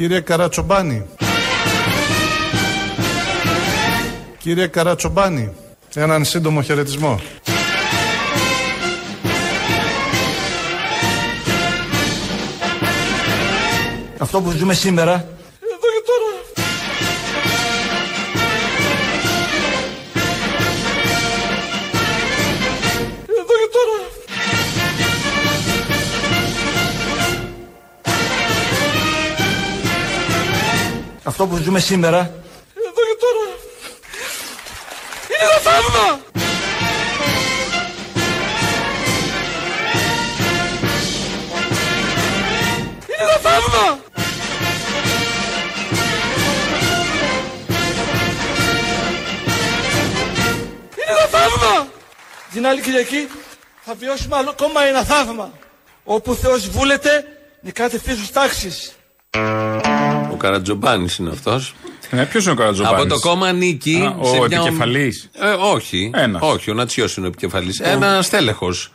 [0.00, 1.06] Κύριε Καρατσομπάνη.
[4.38, 5.52] Κύριε Καρατσομπάνη,
[5.94, 7.20] έναν σύντομο χαιρετισμό.
[14.18, 15.28] Αυτό που ζούμε σήμερα
[31.42, 32.18] Αυτό που ζούμε σήμερα
[32.74, 33.44] Εδώ και τώρα.
[35.28, 36.20] Είναι ένα θαύμα.
[43.06, 43.98] Είναι ένα θαύμα.
[50.96, 51.88] Είναι ένα θαύμα.
[52.52, 53.28] Την άλλη Κυριακή
[53.80, 55.52] θα βιώσουμε άλλο ακόμα ένα θαύμα.
[56.04, 57.24] Όπου ο Θεός βούλεται
[57.60, 58.94] νικάται φύσους τάξης.
[60.40, 61.74] Ο Καρατζομπάνης είναι αυτός.
[62.10, 64.02] Ναι, ποιος είναι ο Καρατζομπάνης; Από το κόμμα Νίκη.
[64.06, 65.30] Α, ο σε μια- επικεφαλής.
[65.32, 66.10] Ε, όχι.
[66.14, 66.40] Ένας.
[66.44, 67.80] Όχι, ο Νατσιός είναι ο επικεφαλής.
[67.80, 68.92] Ένα στέλεχος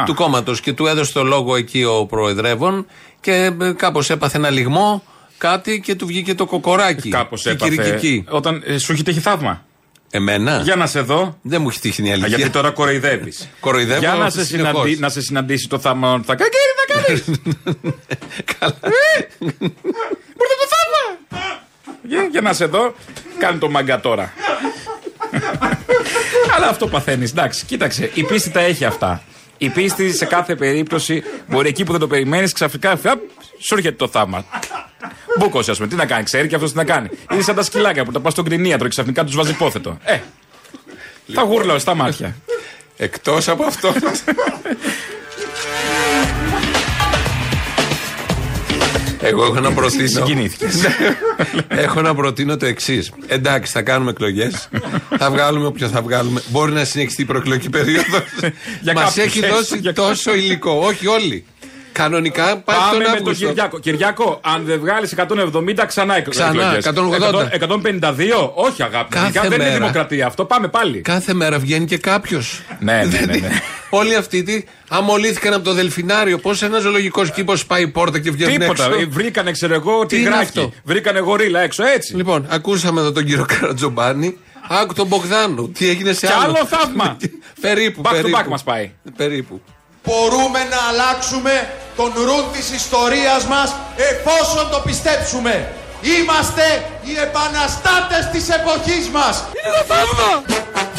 [0.00, 0.02] Α.
[0.04, 2.86] του κόμματος και του έδωσε το λόγο εκεί ο Προεδρεύων
[3.20, 5.02] και κάπως έπαθε ένα λιγμό
[5.38, 7.08] κάτι και του βγήκε το κοκοράκι.
[7.08, 7.74] Κάπως η έπαθε.
[7.74, 8.24] κηρυκική.
[8.28, 9.64] Όταν ε, σου έχει τύχει θαύμα;
[10.10, 11.38] Εμένα; Για να σε δω.
[11.42, 12.36] Δεν μου έχει τύχει η Α, αλήθεια.
[12.36, 13.48] γιατί τώρα κοροϊδεύεις.
[13.60, 14.70] Κοροϊδεύω Για να σε, συνεχώς.
[14.82, 16.22] συναντή, να σε συναντήσει το θαύμα.
[16.26, 17.24] Θα κάνει, κύριε, θα κάνεις.
[18.58, 18.78] Καλά.
[22.06, 22.08] Μπορείτε το θαύμα.
[22.08, 22.94] Για, για να σε δω,
[23.38, 24.32] κάνει το μαγκα τώρα.
[26.56, 27.30] Αλλά αυτό παθαίνεις.
[27.30, 28.10] Εντάξει, κοίταξε.
[28.14, 29.22] Η πίστη τα έχει αυτά.
[29.58, 33.18] Η πίστη σε κάθε περίπτωση μπορεί εκεί που δεν το περιμένεις ξαφνικά φιαπ,
[33.58, 34.44] σου έρχεται το θαύμα.
[35.38, 37.08] Μπούκο, ας πούμε, τι να κάνει, ξέρει και αυτός τι να κάνει.
[37.32, 39.98] Είναι σαν τα σκυλάκια που τα πας στον κτηνίατρο και ξαφνικά τους βάζει υπόθετο.
[40.04, 40.18] Ε,
[41.32, 42.36] θα γούρλαω στα μάτια.
[42.96, 43.94] Εκτός από αυτό.
[49.26, 50.06] Εγώ έχω να προτείνω.
[50.06, 50.74] Συγκινήθηκες.
[51.84, 53.12] έχω να προτείνω το εξής.
[53.26, 54.68] Εντάξει, θα κάνουμε εκλογές.
[55.18, 56.42] θα βγάλουμε όποιο θα βγάλουμε.
[56.48, 58.22] Μπορεί να συνεχιστεί η προεκλογική περίοδος.
[58.80, 60.80] Για Μας κάποιους, έχει έτσι, δώσει για τόσο υλικό.
[60.84, 61.44] Όχι όλοι.
[61.96, 63.46] Κανονικά πάει Πάμε τον με τον Αύγουστο.
[63.46, 63.78] Κυριάκο.
[63.78, 66.42] Κυριάκο, αν δεν βγάλεις 170, ξανά εκλογές.
[66.42, 67.48] Ξανά, 180.
[67.52, 69.14] 152, όχι αγάπη.
[69.14, 69.78] Κάθε Κάθε δεν είναι μέρα.
[69.78, 70.44] δημοκρατία αυτό.
[70.44, 71.00] Πάμε πάλι.
[71.00, 72.60] Κάθε μέρα βγαίνει και κάποιος.
[72.78, 73.48] Ναι, ναι, ναι, ναι.
[73.90, 76.38] Όλοι αυτοί τι, αμολύθηκαν από το Δελφινάριο.
[76.38, 78.84] Πώς ένας ζωολογικός κήπος πάει η πόρτα και βγαίνει Τίποτα.
[78.84, 80.44] έξω; Ε, Βρήκανε, ξέρω εγώ, Τι είναι τυγράκι.
[80.46, 82.16] αυτό; Βρήκανε γορίλα έξω, έτσι.
[82.16, 84.36] Λοιπόν, ακούσαμε εδώ τον κύριο Καρατζομπάνη.
[84.68, 85.70] Άκου τον Μπογδάνου.
[85.70, 86.42] Τι έγινε σε Κι άλλο.
[86.56, 87.16] άλλο θαύμα.
[87.60, 88.02] περίπου.
[88.04, 88.38] Back to περίπου.
[88.38, 88.90] back μας πάει.
[89.16, 89.60] Περίπου.
[90.06, 95.72] Μπορούμε να αλλάξουμε τον ρουν της ιστορίας μας εφόσον το πιστέψουμε.
[96.00, 96.66] Είμαστε
[97.02, 99.44] οι επαναστάτες της εποχής μας.
[99.56, 100.95] Είναι ένα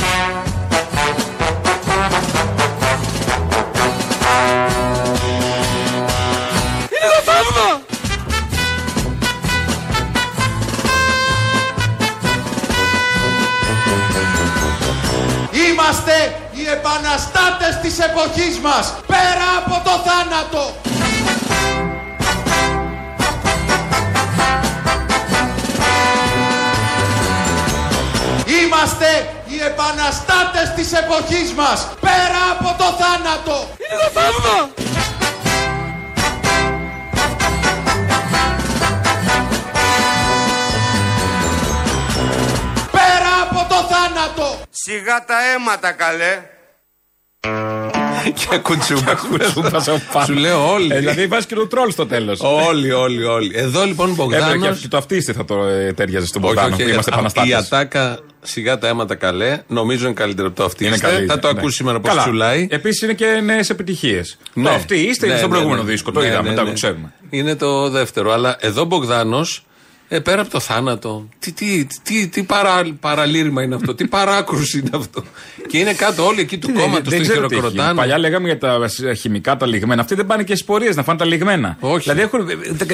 [17.68, 18.96] επαναστάτες της εποχής μας.
[19.08, 20.76] Πέρα από το θάνατο.
[28.46, 31.88] Είμαστε οι επαναστάτες της εποχής μας.
[32.00, 33.70] Πέρα από το θάνατο.
[33.78, 34.70] Είναι ένα θαύμα.
[42.92, 44.62] Πέρα από το θάνατο.
[44.70, 46.57] Σιγά τα αίματα καλέ.
[48.50, 49.14] Και κουτσούμπα.
[49.30, 50.26] Κουτσούμπα σε πάνω.
[50.26, 50.94] Σου λέω όλοι.
[50.96, 52.40] Ε, δηλαδή βάζεις και το τρόλ στο τέλος.
[52.42, 53.52] Όλοι, όλοι, όλοι.
[53.56, 54.68] Εδώ λοιπόν Έπρεπε και Μπογδάνο.
[54.70, 56.76] αυτό- το αυτίστη θα το ε, τέριαζε στον Όχι, Μπογδάνο.
[56.76, 57.66] όχι, που είμαστε α, Η επαναστάτες.
[57.66, 59.62] ατάκα σιγά τα αίματα καλέ.
[59.68, 60.86] Νομίζω είναι καλύτερο από το αυτή.
[60.86, 61.60] Είναι καλύτερη, Θα το ναι.
[61.60, 62.22] ακούσει σήμερα πώ Καλά.
[62.22, 62.68] τσουλάει.
[62.70, 64.38] Επίσης είναι και νέες επιτυχίες.
[64.54, 64.64] Ναι.
[64.64, 65.90] Το αυτή είστε είναι Ναι, στο ναι, προηγούμενο ναι.
[65.92, 66.12] δίσκο.
[66.12, 66.68] Το Ναι, είδαμε, ναι, μετά ναι.
[66.68, 67.14] το ξέρουμε.
[67.30, 68.32] Είναι το δεύτερο.
[68.34, 69.66] Αλλά εδώ Μπογδάνος,
[70.10, 74.78] ε, πέρα από το θάνατο, τι, τι, τι, τι παρά, παραλήρημα είναι αυτό, τι παράκρουση
[74.80, 75.24] είναι αυτό.
[75.68, 77.70] Και είναι κάτω όλοι εκεί του κόμματος, δεν του ξέρω τι έχει γίνει.
[77.70, 78.00] χειροκροτάνε.
[78.00, 80.02] Παλιά λέγαμε για τα ε, χημικά τα λιγμένα.
[80.02, 81.78] Αυτοί δεν πάνε και στι πορείε να φάνε τα λιγμένα.
[81.80, 82.00] Όχι.
[82.10, 82.50] Δηλαδή έχουν,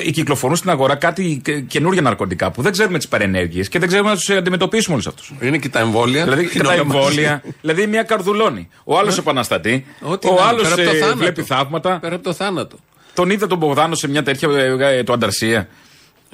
[0.06, 3.88] ε, κυκλοφορούν στην αγορά κάτι ε, καινούργια ναρκωτικά που δεν ξέρουμε τις παρενέργειες και δεν
[3.88, 5.34] ξέρουμε να τους αντιμετωπίσουμε όλους αυτούς.
[5.42, 6.24] Είναι και τα εμβόλια.
[6.24, 6.98] Δηλαδή και Είναι τα όλα μαζί.
[7.00, 7.44] εμβόλια.
[7.62, 8.70] δηλαδή μια καρδουλώνει.
[8.84, 9.86] Ο άλλος επαναστατεί.
[10.02, 11.18] Ό,τι Ο να είναι, άλλος πέρα από το θάνατο.
[11.18, 11.98] βλέπει θαύματα.
[12.02, 12.78] Πέρα από το θάνατο.
[13.14, 15.68] Τον είδε τον Μπογδάνο σε μια τέτοια ε, ε, το ανταρσία.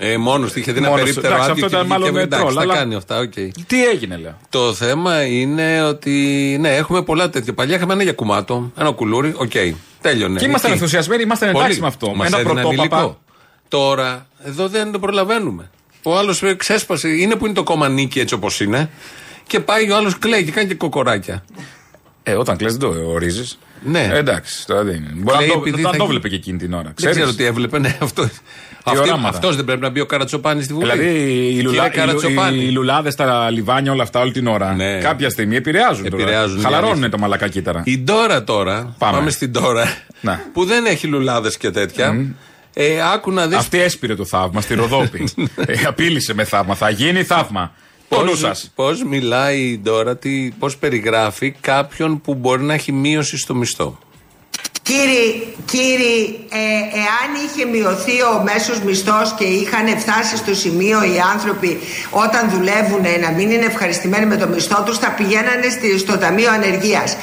[0.02, 1.08] Ε, Μόνος του είχε δει ένα Μόνος του.
[1.14, 3.20] περίπτερο Εντάξει, άδειο αυτό και ήταν μάλλον βγήκε, με εντάξει, τρόλ, τα αλλά- κάνει αυτά,
[3.20, 3.34] οκ.
[3.68, 4.38] Τι έγινε, λέω.
[4.50, 6.12] Το θέμα είναι ότι
[6.60, 7.54] ναι, έχουμε πολλά τέτοια.
[7.54, 9.52] Παλιά είχαμε ένα Γιακουμάτο, ένα Κουλούρη, οκ.
[10.02, 10.40] Τέλειωνε.
[10.40, 10.80] Και ήμασταν Εκεί.
[10.80, 11.82] ενθουσιασμένοι, ήμασταν εντάξει Πολύ.
[11.82, 12.08] με αυτό.
[12.08, 12.98] Μας με ένα έδιναν Πρωτόπαπα.
[12.98, 13.20] υλικό.
[13.68, 15.70] Τώρα, εδώ δεν το προλαβαίνουμε.
[16.04, 17.08] Ο άλλος ξέσπασε.
[17.10, 18.90] Είναι που είναι το κόμμα Νίκη έτσι όπως είναι.
[19.48, 21.44] Και πάει ο άλλος κλαίει και κάνει και κοκοράκια.
[22.24, 23.60] Ε, όταν κλαις δεν το ορίζεις.
[23.84, 24.10] Ναι.
[24.14, 25.10] Ε, εντάξει, τώρα δεν είναι.
[25.16, 26.84] Μπορεί Κλαίει να το, επειδή να θα το γι- βλέπει και εκείνη την ώρα.
[26.84, 28.30] Δεν Ξέρεις; ξέρω τι έβλεπε, ναι, αυτό.
[28.84, 29.28] Αυτή, οράματα.
[29.30, 30.92] αυτός δεν πρέπει να μπει ο Καρατσοπάνης στη Βουλή.
[30.92, 31.90] Δηλαδή οι, Κύριε λουλα...
[31.90, 32.64] Καρατσοπάνη.
[32.64, 34.74] οι λουλάδες στα λιβάνια όλα αυτά όλη την ώρα.
[34.74, 34.98] Ναι.
[34.98, 36.10] Κάποια στιγμή επηρεάζουν.
[36.10, 36.24] τώρα.
[36.24, 37.10] Επηρεάζουν, είναι Χαλαρώνουν αλήθεια.
[37.10, 37.82] τα μαλακά κύτταρα.
[37.86, 39.30] Η Ντόρα τώρα, πάμε, Πάμε.
[39.30, 40.42] στην Ντόρα, Να.
[40.54, 42.34] που δεν έχει λουλάδες και τέτοια.
[42.74, 45.30] Ε, άκου να δεις Αυτή έσπηρε το θαύμα στη Ροδόπη.
[45.66, 46.76] ε, απείλησε με θαύμα.
[46.76, 47.72] Θα γίνει θαύμα.
[48.10, 48.72] Το νου σας.
[48.76, 53.98] Πώς μιλάει η Ντόρα, τι, πώς περιγράφει κάποιον που μπορεί να έχει μείωση στο μισθό;
[54.82, 56.58] Κύριοι, κύριοι ε,
[57.00, 61.80] εάν είχε μειωθεί ο μέσος μισθός και είχαν φτάσει στο σημείο οι άνθρωποι
[62.10, 66.52] όταν δουλεύουν να μην είναι ευχαριστημένοι με το μισθό τους θα πηγαίνανε στη- στο Ταμείο
[66.52, 67.16] Ανεργίας.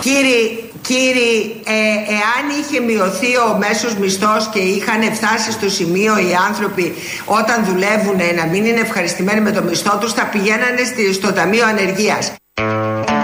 [0.00, 1.72] Κύριοι, κύριοι ε,
[2.18, 6.94] εάν είχε μειωθεί ο μέσος μισθός και είχαν φτάσει στο σημείο οι άνθρωποι
[7.24, 11.66] όταν δουλεύουν να μην είναι ευχαριστημένοι με το μισθό τους θα πηγαίνανε στη- στο Ταμείο
[11.66, 12.32] Ανεργίας.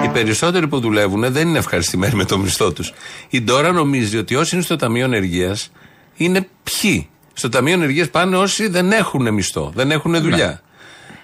[0.05, 2.93] Οι περισσότεροι που δουλεύουν δεν είναι ευχαριστημένοι με το μισθό τους.
[3.29, 5.57] Η Ντόρα νομίζει ότι όσοι είναι στο Ταμείο Ενεργεία
[6.17, 7.09] είναι ποιοι.
[7.33, 10.61] Στο Ταμείο Ενεργεία πάνε όσοι δεν έχουν μισθό, δεν έχουν δουλειά.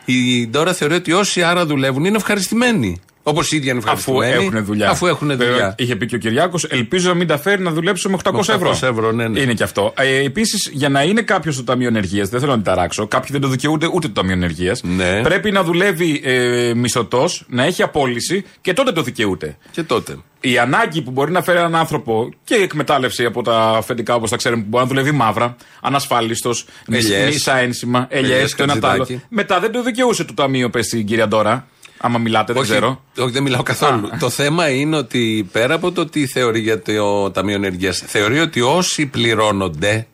[0.04, 3.00] Η Ντόρα θεωρεί ότι όσοι άρα δουλεύουν είναι ευχαριστημένοι.
[3.28, 4.46] Όπως οι ίδιοι είναι Αφού ευχαριστημένοι.
[4.46, 4.90] έχουν δουλειά.
[4.90, 5.74] Αφού έχουν Βέβαια, δουλειά.
[5.78, 8.54] Είχε πει και ο Κυριάκος, ελπίζω να μην τα φέρει να δουλέψω με 800, 800
[8.54, 8.70] ευρώ.
[8.88, 9.40] ευρώ, ναι, ναι.
[9.40, 9.92] Είναι και αυτό.
[9.96, 13.28] Ε, Επίσης, για να είναι κάποιος στο Ταμείο Ενεργείας, δεν θέλω να την ταράξω, κάποιοι
[13.32, 14.82] δεν το δικαιούνται ούτε το Ταμείο Ενεργείας.
[14.82, 15.20] Ναι.
[15.22, 19.56] Πρέπει να δουλεύει ε, μισθωτός, να έχει απόλυση και τότε το δικαιούται.
[19.70, 20.16] Και τότε.
[20.40, 24.30] Η ανάγκη που μπορεί να φέρει έναν άνθρωπο και η εκμετάλλευση από τα αφεντικά όπως
[24.30, 27.26] τα ξέρουμε που μπορεί να δουλεύει μαύρα, ανασφάλιστος, Ελιές.
[27.32, 28.98] μισά ένσημα, ελιές Ελιές, το ένα το άλλο.
[28.98, 29.26] Κατζηδάκη.
[29.28, 31.66] Μετά δεν το δικαιούσε το Ταμείο, πες στην κυρία Ντόρα.
[31.98, 33.02] Άμα μιλάτε, δεν όχι, ξέρω.
[33.18, 34.10] όχι, δεν μιλάω καθόλου.
[34.18, 38.60] Το θέμα είναι ότι πέρα από το τι θεωρεί για το Ταμείο Ενεργεία, θεωρεί ότι
[38.60, 40.06] όσοι πληρώνονται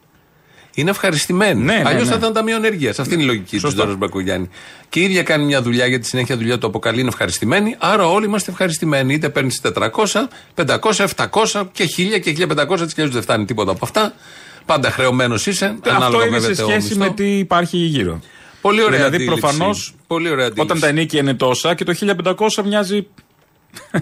[0.75, 1.61] είναι ευχαριστημένοι.
[1.61, 2.11] Ναι, ναι, Αλλιώς ναι.
[2.11, 2.95] θα ήταν Ταμείο Ενεργεία.
[2.99, 3.85] Αυτή είναι η λογική του Σωστά.
[3.85, 4.49] Δόρο Μπακογιάννη.
[4.89, 7.77] Και η ίδια κάνει μια δουλειά γιατί συνέχεια δουλειά το αποκαλεί είναι ευχαριστημένη.
[7.79, 9.15] Άρα όλοι είμαστε ευχαριστημένοι.
[9.15, 9.89] Είτε παίρνεις 400,
[10.55, 14.15] 500, 700 και 1000 και 1500 έτσι κι αλλιώς δεν φτάνει τίποτα από αυτά.
[14.67, 15.65] Πάντα χρεωμένος είσαι.
[15.65, 17.05] Αυτό ανάλογα είναι σε βέβαια το σχέση μισθό.
[17.05, 18.21] με τι υπάρχει γύρω.
[18.63, 19.41] Πολύ ωραία Δηλαδή, αντίληψη.
[19.41, 20.81] προφανώς, Πολύ ωραία όταν αντίληψη.
[20.83, 23.07] τα ενίκια είναι τόσα και το 1500 μοιάζει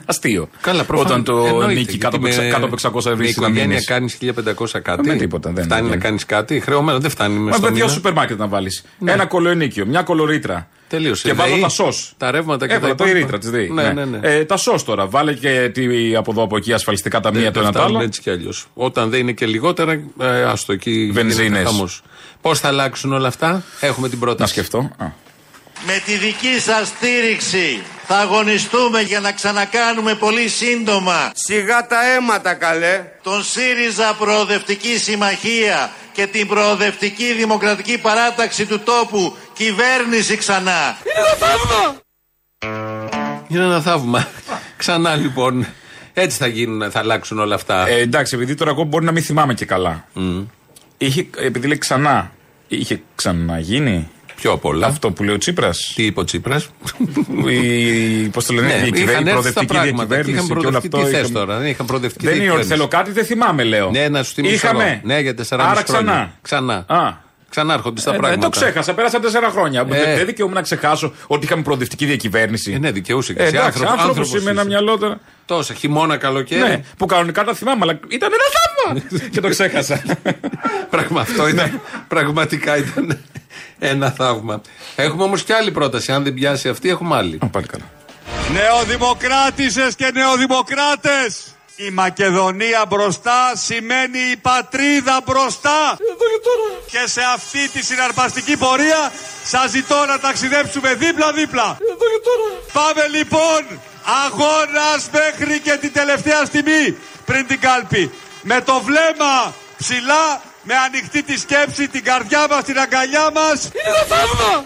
[0.07, 0.49] αστείο.
[0.61, 1.11] Καλά, προφανώς.
[1.13, 3.49] Όταν το Εννοείται, νίκη κάτω από, γιατί με- κάτω από 600 ευρώ Με στην να
[3.49, 3.87] οικογένεια μείνεις.
[3.87, 5.09] κάνεις 1500 κάτι.
[5.09, 5.95] Με τίποτα, δεν Φτάνει είναι.
[5.97, 6.61] να κάνεις κάτι.
[6.61, 7.89] Χρεωμένο δεν φτάνει με Μα στο με δύο μήνα.
[7.97, 10.69] σούπερ μάρκετ να βάλεις; Ένα κολοενίκιο, μια κολορίτρα.
[10.89, 11.29] Τελείωσε.
[11.29, 12.15] Και βάλω ΔΕΗ, τα σος.
[12.17, 13.27] τα ρεύματα και Έβαλα τα το η υπόλοιπα.
[13.27, 13.69] ρήτρα της ΔΕΗ.
[13.71, 14.19] Ναι, ναι, ναι.
[14.23, 15.07] Ε, τα σος τώρα.
[15.07, 18.05] Βάλε και τι από εδώ από εκεί ασφαλιστικά ταμεία Δεν το ένα το φτάνουν άλλο.
[18.05, 18.67] έτσι κι αλλιώς.
[18.75, 21.11] Όταν δεν είναι και λιγότερα, ε, άστο εκεί.
[21.13, 22.03] Βενζίνες.
[22.41, 24.41] Πώς θα αλλάξουν όλα αυτά, έχουμε την πρόταση.
[24.43, 24.91] Να σκεφτώ.
[25.81, 25.87] Α.
[25.87, 32.55] Με τη δική σας στήριξη θα αγωνιστούμε για να ξανακάνουμε πολύ σύντομα Σιγά τα αίματα
[32.55, 33.05] καλέ.
[33.23, 40.97] τον ΣΥΡΙΖΑ Προοδευτική Συμμαχία και την Προοδευτική Δημοκρατική Παράταξη του τόπου κυβέρνηση ξανά.
[43.49, 44.29] Είναι ένα θαύμα.
[44.77, 45.67] Ξανά λοιπόν.
[46.15, 47.89] Έτσι θα γίνουν, θα αλλάξουν όλα αυτά.
[47.89, 50.05] Ε, εντάξει, επειδή τώρα εγώ μπορεί να μην θυμάμαι και καλά.
[50.99, 52.33] Είχε, επειδή λέει ξανά,
[52.69, 54.11] είχε ξαναγίνει
[54.41, 54.87] Πιο απ' όλα.
[54.87, 55.93] αυτό που λέει ο Τσίπρας.
[55.95, 56.69] Τι είπε ο Τσίπρας;
[58.33, 60.47] Πώς το λένε, Ναι, η, κυβέρνηση, είχαν η έρθει στα προοδευτική πράγματα και διακυβέρνηση είχαν
[60.47, 60.97] και όλο προοδευτική.
[60.97, 61.09] αυτό.
[61.09, 62.79] Τι θες είχαμε- τώρα, δεν είχαν προοδευτική Δεν είναι ότι διακυβέρνηση.
[62.89, 63.91] θέλω κάτι, δεν θυμάμαι, λέω.
[63.91, 64.85] Ναι, να σου θυμίσω Είχαμε.
[64.85, 65.01] εγώ.
[65.05, 66.33] Ναι, για 4,5 Άρα χρόνια.
[66.43, 66.85] ξανά.
[67.51, 67.73] Ξανά.
[67.73, 67.75] Α.
[67.75, 68.41] Ξανά έρχονται στα Ε, πράγματα.
[68.41, 69.81] δεν το ξέχασα, πέρασαν τέσσερα χρόνια.
[69.81, 69.85] Ε.
[69.85, 72.73] Δεν, δεν δικαιούμαι να ξεχάσω ότι είχαμε προοδευτική διακυβέρνηση.
[72.73, 73.55] Ε, ναι, δικαιούσε και Ε, εσύ.
[73.57, 74.69] εντάξει, Άνθρωπο- άνθρωπος άνθρωπος είμαι ένα είσαι.
[74.71, 75.21] μυαλό τώρα.
[75.45, 76.61] Τόσα, χειμώνα, καλοκαίρι.
[76.69, 79.01] Ναι, που κανονικά τα θυμάμαι, αλλά ήταν ένα θαύμα.
[79.33, 80.03] και το ξέχασα.
[80.91, 81.81] Πράγμα αυτό ήταν.
[82.09, 83.21] πραγματικά ήταν
[83.79, 84.61] ένα θαύμα.
[84.97, 86.13] Έχουμε όμως και άλλη πρόταση.
[86.13, 87.39] Αν δεν πιάσει αυτή, έχουμε άλλη.
[87.45, 87.85] Α, Πάλι καλά.
[88.53, 91.37] Νεοδημοκράτησες και νεοδημοκράτες.
[91.87, 95.97] Η Μακεδονία μπροστά σημαίνει η πατρίδα μπροστά.
[96.87, 99.13] Και σε αυτή τη συναρπαστική πορεία
[99.45, 101.77] σας ζητώ να ταξιδέψουμε δίπλα-δίπλα.
[102.73, 103.81] Πάμε λοιπόν
[104.25, 108.11] αγώνας μέχρι και την τελευταία στιγμή πριν την κάλπη.
[108.43, 113.69] Με το βλέμμα ψηλά, με ανοιχτή τη σκέψη, την καρδιά μας, την αγκαλιά μας.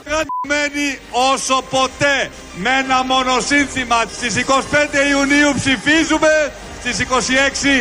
[0.04, 6.52] Γραμμένη όσο ποτέ με ένα μονοσύνθημα στις 25 Ιουνίου ψηφίζουμε
[6.92, 7.06] στις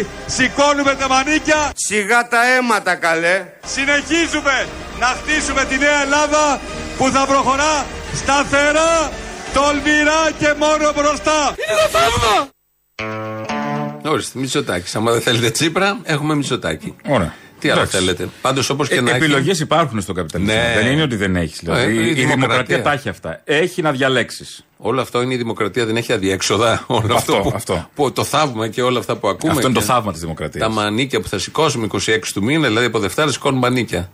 [0.01, 3.45] 26 σηκώνουμε τα μανίκια Σιγά τα αίματα καλέ.
[3.65, 4.67] συνεχίζουμε
[4.99, 6.59] να χτίσουμε τη νέα Ελλάδα
[6.97, 9.11] που θα προχωρά σταθερά,
[9.53, 11.55] τολμηρά και μόνο μπροστά.
[14.05, 14.97] Ορίστε, μισοτάκι.
[14.97, 16.95] Άμα δεν θέλετε τσίπρα, έχουμε μισοτάκι.
[17.07, 17.33] Ωραία.
[17.63, 17.97] Τι άλλο Εντάξει.
[17.97, 18.29] θέλετε.
[18.41, 19.17] Πάντως όπως και Ε, να έχει.
[19.23, 20.53] Επιλογές υπάρχουν στον καπιταλισμό.
[20.53, 20.73] Ναι.
[20.81, 21.59] Δεν είναι ότι δεν έχεις.
[21.63, 21.83] Δηλαδή.
[21.83, 22.35] Ε, η η, δημοκρατία.
[22.35, 23.41] δημοκρατία τα έχει αυτά.
[23.43, 24.65] Έχει να διαλέξεις.
[24.77, 26.83] Όλο αυτό είναι η δημοκρατία, δεν έχει αδιέξοδα.
[26.87, 27.89] Όλο Αυτό, που, αυτό.
[27.95, 29.51] που το θαύμα και όλα αυτά που ακούμε.
[29.53, 30.63] Αυτό είναι το και θαύμα της δημοκρατίας.
[30.67, 31.99] Τα μανίκια που θα σηκώσουμε 26
[32.33, 34.09] του μήνα, δηλαδή από Δευτέρα σηκώνουν μανίκια.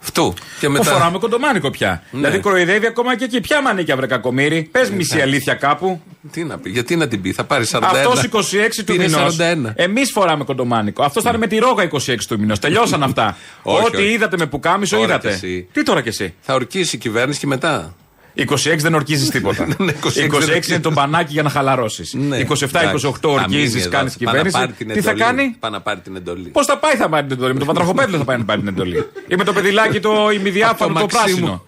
[0.00, 0.34] Φτού.
[0.60, 0.90] Και Που μετά.
[0.90, 2.02] φοράμε κοντομάνικο πια.
[2.10, 2.18] Ναι.
[2.20, 3.40] Δηλαδή κοροϊδεύει ακόμα και εκεί.
[3.40, 4.62] Ποια μανίκια βρε κακομίρι.
[4.72, 6.00] Πες μισή αλήθεια κάπου.
[6.32, 7.78] Τι να πει, γιατί να την πει, θα πάρει 41.
[7.82, 8.42] Αυτό 26
[8.76, 9.36] του Πήρε μηνός.
[9.40, 9.72] 41.
[9.74, 11.02] Εμείς φοράμε κοντομάνικο.
[11.02, 12.58] Αυτός θα είναι με τη ρόγα 26 του μηνός.
[12.58, 13.36] Τελειώσαν αυτά.
[13.62, 14.06] Όχι, Ό,τι όχι.
[14.12, 15.28] είδατε με πουκάμισο Τώρα είδατε.
[15.28, 15.68] κι εσύ.
[15.72, 17.94] Τι τώρα κι εσύ; Θα ορκίσει η κυβέρνηση και μετά.
[18.38, 19.66] 26 δεν ορκίζεις τίποτα.
[19.78, 22.14] Ναι, 26 26 είναι το μπανάκι για να χαλαρώσεις.
[22.14, 22.36] Ναι.
[22.38, 24.56] 27-28 Εντάξει, θα ορκίζεις, μείνει εδώ, κάνεις θα πάει να κυβέρνηση.
[24.58, 25.24] πάρει την Τι θα εντολή.
[25.24, 26.48] κάνει; Πάει να πάρει την εντολή.
[26.48, 28.68] Πώς θα πάει θα πάρει την εντολή; Με το πατραχοπέδιλο θα πάει να πάρει την
[28.68, 28.96] εντολή.
[29.28, 31.64] Ή με το παιδιλάκι το ημιδιάφανο το πράσινο.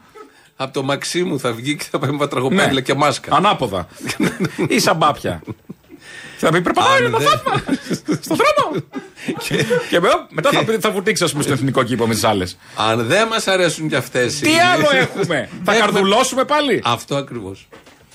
[0.57, 2.81] Από το Μαξίμου θα βγει και θα πάει με πατραγωπέδιλα Ναι.
[2.81, 3.35] και μάσκα.
[3.37, 3.87] Ανάποδα.
[4.69, 5.43] Ή σαν μπάπια.
[5.47, 5.53] Και
[6.39, 7.63] θα πει πρέπει να Αν πάει να δεν- φάμε.
[8.21, 8.85] Στον δρόμο.
[9.91, 12.59] Και με- μετά θα, πει- θα βουτήξει, ας πούμε, στο εθνικό κήπο με τις άλλες.
[12.77, 14.39] Αν δεν μας αρέσουν κι αυτές.
[14.39, 17.69] Τι άλλο έχουμε; Θα καρδουλώσουμε πάλι; Αυτό ακριβώς.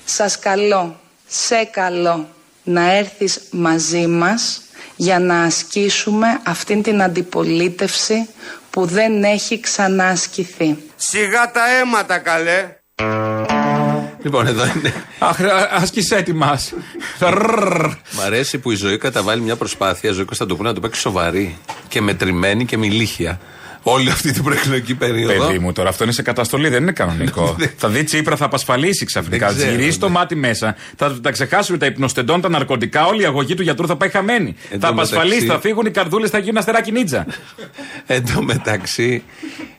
[0.05, 2.27] Σας καλώ, σε καλώ
[2.63, 4.61] να έρθεις μαζί μας
[4.95, 8.27] για να ασκήσουμε αυτήν την αντιπολίτευση
[8.69, 10.77] που δεν έχει ξανά ασκηθεί.
[10.95, 12.69] Σιγά τα αίματα καλέ.
[14.23, 14.93] Λοιπόν, εδώ είναι.
[15.19, 15.37] Αχ,
[15.71, 16.59] άσκησε έτοιμα.
[18.11, 21.57] Μ' αρέσει που η ζωή καταβάλει μια προσπάθεια, η ζωή Κωνσταντοπούλου να το παίξει σοβαρή
[21.87, 23.39] και μετρημένη και με ηλίχεια.
[23.85, 25.45] Όλη αυτή την προεκλογική περίοδο.
[25.45, 27.55] Παιδί μου, τώρα αυτό είναι σε καταστολή, δεν είναι κανονικό.
[27.77, 29.47] θα δει Τσίπρα, θα απασφαλίσει ξαφνικά.
[29.47, 30.11] Δεν Θα ξέρω, γυρίσει το ναι.
[30.13, 30.75] μάτι μέσα.
[30.95, 34.55] Θα τα ξεχάσουμε τα υπνοστεντών, τα ναρκωτικά, όλη η αγωγή του γιατρού θα πάει χαμένη.
[34.69, 37.25] Εν θα τω απασφαλίσει, μεταξύ- θα φύγουν οι καρδούλες, θα γίνουν αστεράκι νίτζα.
[38.05, 39.23] Εν τω μεταξύ,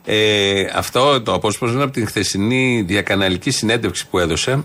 [0.04, 4.64] ε, αυτό το απόσπασμα είναι από την χθεσινή διακαναλική συνέντευξη που έδωσε.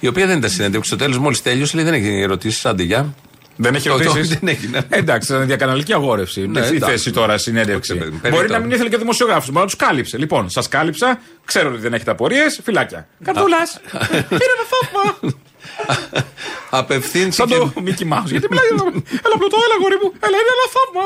[0.00, 0.88] Η οποία δεν ήταν συνέντευξη.
[0.88, 2.66] Στο τέλος, μόλις τέλειωσε, λέει δεν έχει ερωτήσεις.
[2.66, 3.14] Άντε, γεια.
[3.56, 4.78] Δεν έχει Το- το- ερωτήσεις; δεν έχει, ναι.
[4.88, 6.40] Εντάξει, ήταν διακαναλική αγόρευση.
[6.46, 6.78] Ναι, η εντάξει.
[6.78, 7.92] θέση τώρα συνέντευξη.
[7.92, 8.28] Όχι, περίπου.
[8.28, 10.18] Μπορεί να μην ήθελε και δημοσιογράφου, μπορεί να τους κάλυψε.
[10.18, 13.06] Λοιπόν, σας κάλυψα, ξέρω ότι δεν έχετε απορίες, φυλάκια.
[13.24, 13.56] Καρδούλα!
[14.12, 15.34] Είναι ένα θαύμα!
[16.70, 17.32] Απευθύνθηκε.
[17.32, 18.22] Σαν το Μίκη Μάου.
[18.26, 18.66] Γιατί μιλάει.
[19.26, 20.12] Έλα πλωτό, έλα γορί μου.
[20.20, 21.04] Έλα, είναι ένα θαύμα.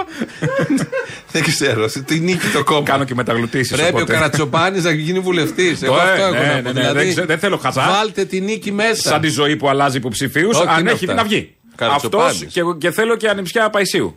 [1.33, 2.02] Δεν ξέρω.
[2.04, 2.83] Τι νίκη το κόμμα.
[2.83, 3.76] Κάνω και μεταγλωτήσεις.
[3.76, 5.83] Πρέπει ο Καρατσοπάνης να γίνει βουλευτής.
[5.83, 6.73] Εγώ Το, αυτό ε, έχω ναι, να ναι, πω.
[6.73, 7.87] ναι, Δηλαδή, δεν ξέ- δεν θέλω χαζά.
[7.88, 9.09] Βάλτε τη νίκη μέσα.
[9.09, 11.16] Σαν τη ζωή που αλλάζει υποψηφίους, Όχι, αν είναι έχει αυτά.
[11.16, 11.54] να βγει.
[11.87, 12.52] Αυτός Καρατσοπάνης.
[12.52, 14.16] και, και θέλω και ανιψιά Παϊσίου.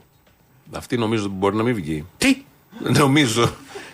[0.72, 2.06] Αυτή νομίζω ότι μπορεί να μην βγει.
[2.18, 2.38] Τι;
[2.80, 3.42] Νομίζω.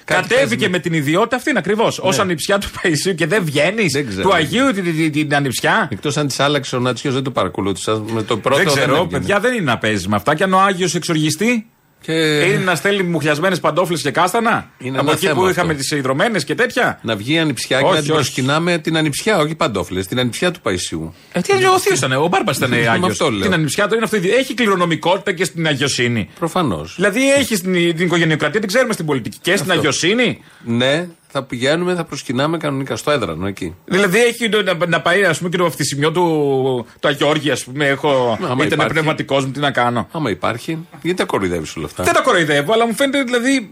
[0.06, 2.00] Κάτι παίζει Κατέβηκε με την ιδιότητα αυτή ακριβώς.
[2.00, 3.92] Ω ανιψιά του Παϊσίου και δεν βγαίνεις.
[3.92, 4.22] Δεν ξέρω.
[4.22, 5.88] Του Αγίου την, την, την ανιψιά.
[5.92, 8.00] Εκτός αν της άλλαξε ο Νατσιός, δεν το παρακολούθησα.
[8.00, 9.10] Με το πρώτο δεν ξέρω, έβγαινε.
[9.10, 10.36] παιδιά δεν είναι να παίζεις με αυτά.
[10.36, 11.68] Και αν ο Άγιος εξοργιστεί,
[12.02, 15.52] Και είναι να στέλνει μουχλιασμένες παντόφλες και κάστανα; Είναι από ένα εκεί θέμα που αυτό.
[15.52, 18.20] είχαμε τις υδρωμένε και τέτοια; να βγει η ανιψιά και Όχι, να την όχι.
[18.20, 21.14] προσκυνάμε την ανιψιά, όχι παντόφλες, την ανιψιά του Παϊσίου.
[21.32, 23.10] Ε, τι ο Θείος ήταν, ο Μπάρμπας ήταν Με Άγιος.
[23.12, 23.42] αυτό λέω.
[23.42, 24.18] Την ανιψιά του είναι αυτό.
[24.38, 26.30] Έχει κληρονομικότητα και στην αγιοσύνη.
[26.40, 26.94] Προφανώς.
[26.96, 29.74] Δηλαδή έχει την, την οικογενειοκρατία, την ξέρουμε στην πολιτική και στην Αυτό.
[29.80, 30.44] αγιοσύνη.
[30.66, 33.76] Ναι, θα πηγαίνουμε, θα προσκυνάμε κανονικά στο έδρανο εκεί.
[33.86, 37.64] Δηλαδή έχει το- να, να πάει, ας πούμε, και το αυτισημιό του το Αγιώργη, ας
[37.64, 37.88] πούμε.
[37.88, 38.92] Έχω, Άμα ήταν υπάρχει.
[38.92, 40.08] πνευματικός μου, τι να κάνω.
[40.12, 43.70] Άμα υπάρχει, γιατί τα κοροϊδεύεις όλα αυτά; Δεν τα κοροϊδεύω, αλλά μου φαίνεται δηλαδή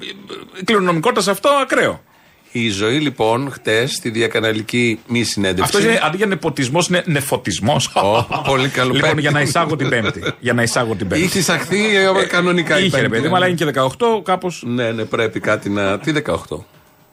[0.60, 2.02] η κληρονομικότητα σε αυτό ακραίο.
[2.52, 5.76] Η ζωή λοιπόν χτες στη διακαναλική μη συνέντευξη.
[5.78, 7.88] Αυτό είναι αντί για νεποτισμός, είναι νεφωτισμός.
[7.96, 9.22] Ω, πολύ καλό Λοιπόν, πέμπτη.
[9.22, 10.24] για να εισάγω την Πέμπτη.
[10.40, 11.24] για να εισάγω την Πέμπτη.
[11.26, 12.80] Είχε εισαχθεί ε, κανονικά.
[12.80, 13.36] η Είχε ρε Πέμπτη, παιδί μου, ναι.
[13.38, 14.64] αλλά είναι και 18 κάπως.
[14.66, 16.00] Ναι, ναι, πρέπει κάτι να.
[16.00, 16.34] Τι 18.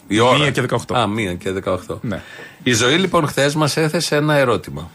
[0.06, 0.38] Η ώρα.
[0.38, 0.96] Μία και 18.
[0.96, 1.76] Α, μία και 18.
[2.00, 2.22] Ναι.
[2.62, 4.90] Η ζωή λοιπόν χθες μας έθεσε ένα ερώτημα.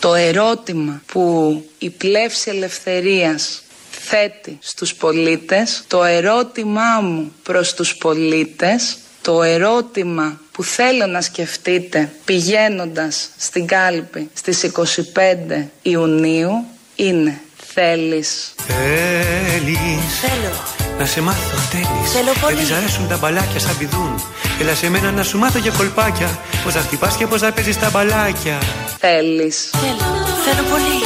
[0.00, 8.98] Το ερώτημα που η πλεύση ελευθερίας θέτει στους πολίτες, το ερώτημά μου προς τους πολίτες,
[9.22, 16.50] το ερώτημα που θέλω να σκεφτείτε πηγαίνοντας στην κάλπη στις 25 Ιουνίου
[16.96, 17.40] είναι
[17.74, 20.54] θέλεις Θέλεις Θέλω.
[20.98, 22.54] να σε μάθω θέλεις Θέλω πολύ.
[22.54, 24.22] Δεν της αρέσουν τα μπαλάκια σαν πηδούν
[24.60, 27.78] Έλα σε μένα να σου μάθω για κολπάκια Πώς να χτυπάς και πώς να παίζεις
[27.78, 28.58] τα μπαλάκια
[28.98, 30.26] θέλεις Θέλω.
[30.44, 31.02] Θέλω πολύ.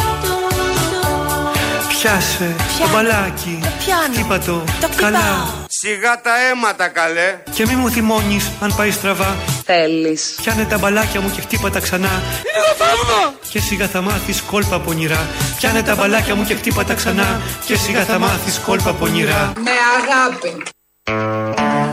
[1.88, 2.92] Πιάσε το Πιάνω.
[2.92, 4.14] μπαλάκι Το πιάνω.
[4.14, 5.10] Χτύπα το Το χτυπάω.
[5.10, 7.38] καλά Σιγά τα αίματα καλέ.
[7.54, 11.80] Και μη μου θυμώνεις αν πάει στραβά θέλεις Πιάνε τα μπαλάκια μου και χτύπα τα
[11.80, 13.34] ξανά Είναι ένα θαύμα!
[13.48, 15.26] Και σιγά θα μάθεις κόλπα πονηρά
[15.58, 19.70] Πιάνε τα μπαλάκια μου και χτύπα τα ξανά Και σιγά θα μάθεις κόλπα πονηρά Με
[19.98, 20.62] αγάπη.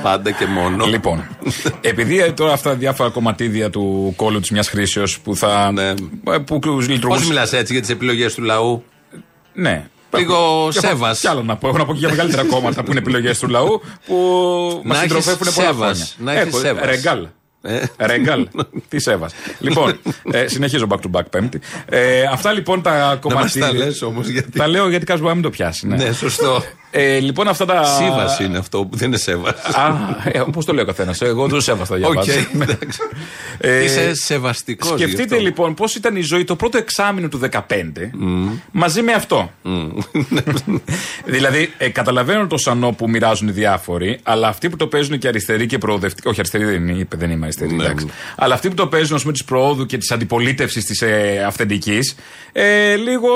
[0.02, 0.86] Πάντα και μόνο.
[0.86, 1.38] Λοιπόν,
[1.82, 5.72] επειδή ε, τώρα αυτά τα διάφορα κομματίδια του κόλλου της μιας χρήσεως που θα.
[5.72, 5.90] Ναι.
[5.90, 7.26] ε, που Πώς λειτουργούν.
[7.28, 8.84] μιλάς έτσι για τις επιλογές του λαού;
[9.54, 9.86] Ναι.
[10.18, 11.20] Λίγο Έχω- σέβας.
[11.20, 11.68] Κι άλλο να πω.
[11.68, 14.16] Έχω να πω και για μεγαλύτερα κόμματα που είναι επιλογές του λαού που
[14.84, 16.16] μας Να έχεις συντροφεύουν πολλά σέβας.
[16.18, 16.34] χρόνια.
[16.34, 16.86] Να έχεις Έχω, σέβας.
[16.86, 17.28] Ρεγκάλ.
[17.62, 17.82] Ε.
[17.98, 18.48] Ρεγκάλ.
[18.90, 19.34] Τι σέβας.
[19.60, 20.00] λοιπόν,
[20.32, 21.60] ε, συνεχίζω back to back Πέμπτη.
[21.86, 23.68] Ε, αυτά λοιπόν τα Να μας κομματίδια.
[23.68, 24.52] τα λες όμως γιατί.
[24.52, 25.88] Τα λέω γιατί κάποιο μπορεί να μην το πιάσει.
[25.88, 25.96] Ναι.
[25.96, 26.64] Ναι, σωστό.
[26.92, 27.84] Ε, λοιπόν, αυτά τα.
[27.84, 29.54] Σύμβαση είναι αυτό που δεν είναι σέβας.
[29.64, 29.96] Α,
[30.32, 31.22] ε, πώς το λέει ο καθένας.
[31.22, 32.48] Εγώ δεν το σέβαστα για Οκ, βάση.
[32.54, 33.00] εντάξει.
[33.58, 35.00] Ε, Είσαι σεβαστικός.
[35.00, 37.60] Σκεφτείτε λοιπόν πώς ήταν η ζωή το πρώτο εξάμηνο του 2015
[38.72, 39.52] μαζί με αυτό.
[41.26, 45.28] δηλαδή, ε, καταλαβαίνω το σανό που μοιράζουν οι διάφοροι, αλλά αυτοί που το παίζουν και
[45.28, 46.28] αριστεροί και προοδευτικοί.
[46.28, 48.06] Όχι, αριστεροί δεν, είναι, είπε, δεν είμαι αριστερή, Ναι, εντάξει.
[48.06, 48.12] ναι.
[48.36, 52.16] Αλλά αυτοί που το παίζουν, ας πούμε, της προόδου και της αντιπολίτευσης της ε, αυθεντικής,
[52.52, 53.30] ε, λίγο.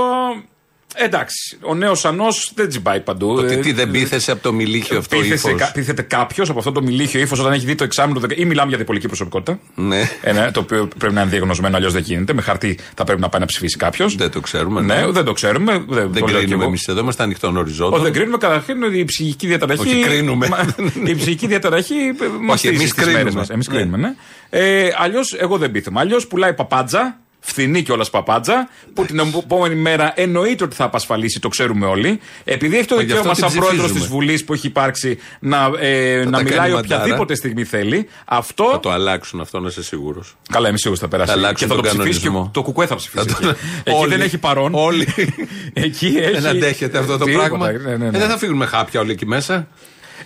[0.98, 3.30] Εντάξει, ο νέος Σανός δεν τσιμπάει παντού.
[3.30, 6.60] Ότι Ε, τι δεν πείθεσαι από το μιλίχιο αυτό Πείθεται, ύφος; κα- πείθεται κάποιος από
[6.60, 8.86] αυτό το μιλίχιο ύφος όταν έχει δει το εξάμεινο του 10 ή μιλάμε για την
[8.86, 9.60] πολιτική προσωπικότητα.
[9.76, 10.10] Ναι.
[10.22, 12.34] Ε, ναι, το οποίο πρέπει να είναι διαγνωσμένο, αλλιώς δεν γίνεται.
[12.34, 14.16] Με χαρτί θα πρέπει να πάει να ψηφίσει κάποιος.
[14.16, 14.82] Δεν το ξέρουμε.
[14.82, 15.72] Ναι, δεν το ξέρουμε.
[15.72, 16.64] Δεν, Δεν το λέω κι κρίνουμε εγώ.
[16.64, 18.02] εμείς εδώ, είμαστε ανοιχτών Ω, οριζόντων.
[18.02, 19.82] δεν κρίνουμε καταρχήν η ψυχική διαταραχή.
[19.82, 20.48] Όχι, κρίνουμε.
[20.48, 20.66] Μα-
[21.06, 21.94] η ψυχική διαταραχή
[22.42, 23.46] μα Όχι, εμείς κρίνουμε.
[23.50, 23.76] Εμείς Ναι.
[23.76, 24.14] κρίνουμε, ναι.
[24.50, 26.00] Ε, Αλλιώς εγώ δεν πείθομαι.
[26.00, 31.48] Αλλιώς πουλάει παπάντζα, φθηνή κιόλας παπάντζα, που την επόμενη μέρα εννοείται ότι θα απασφαλίσει, το
[31.48, 32.20] ξέρουμε όλοι.
[32.44, 34.20] Επειδή έχει το Μα γι' αυτό δικαίωμα την σαν πρόεδρος της ψηφίζουμε.
[34.20, 37.36] Βουλής που έχει υπάρξει να, ε, Θα να τα μιλάει κάνει οποιαδήποτε μαντάρα.
[37.36, 38.70] στιγμή θέλει, αυτό.
[38.72, 40.36] Θα το αλλάξουν αυτό, να είσαι σίγουρος.
[40.52, 41.32] Καλά, είμαι σίγουρος θα περάσει.
[41.32, 42.52] Θα αλλάξουν και θα το τον ψηφίσει και κανονισμό.
[42.54, 43.26] το κουκουέ θα ψηφίσει.
[43.28, 43.58] Θα το- εκεί.
[43.84, 44.10] Εκεί Όλοι.
[44.10, 44.74] δεν έχει παρόν.
[44.74, 45.08] Όλοι.
[45.74, 46.32] Εκεί έχει.
[46.32, 47.48] Δεν αντέχετε αυτό το Τίποτα.
[47.48, 47.72] πράγμα.
[47.72, 48.18] Ναι, ναι, ναι.
[48.18, 49.68] Ε, δεν θα φύγουν με χάπια όλοι εκεί μέσα.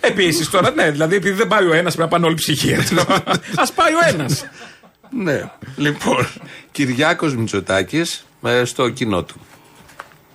[0.00, 2.78] Επίσης τώρα, ναι, δηλαδή επειδή δεν πάει ο ένας, πρέπει να πάνε όλοι ψυχία.
[3.64, 4.44] Α πάει ο ένας.
[5.10, 5.50] Ναι.
[5.76, 6.28] Λοιπόν,
[6.70, 8.26] Κυριάκος Μητσοτάκης
[8.64, 9.40] στο κοινό του.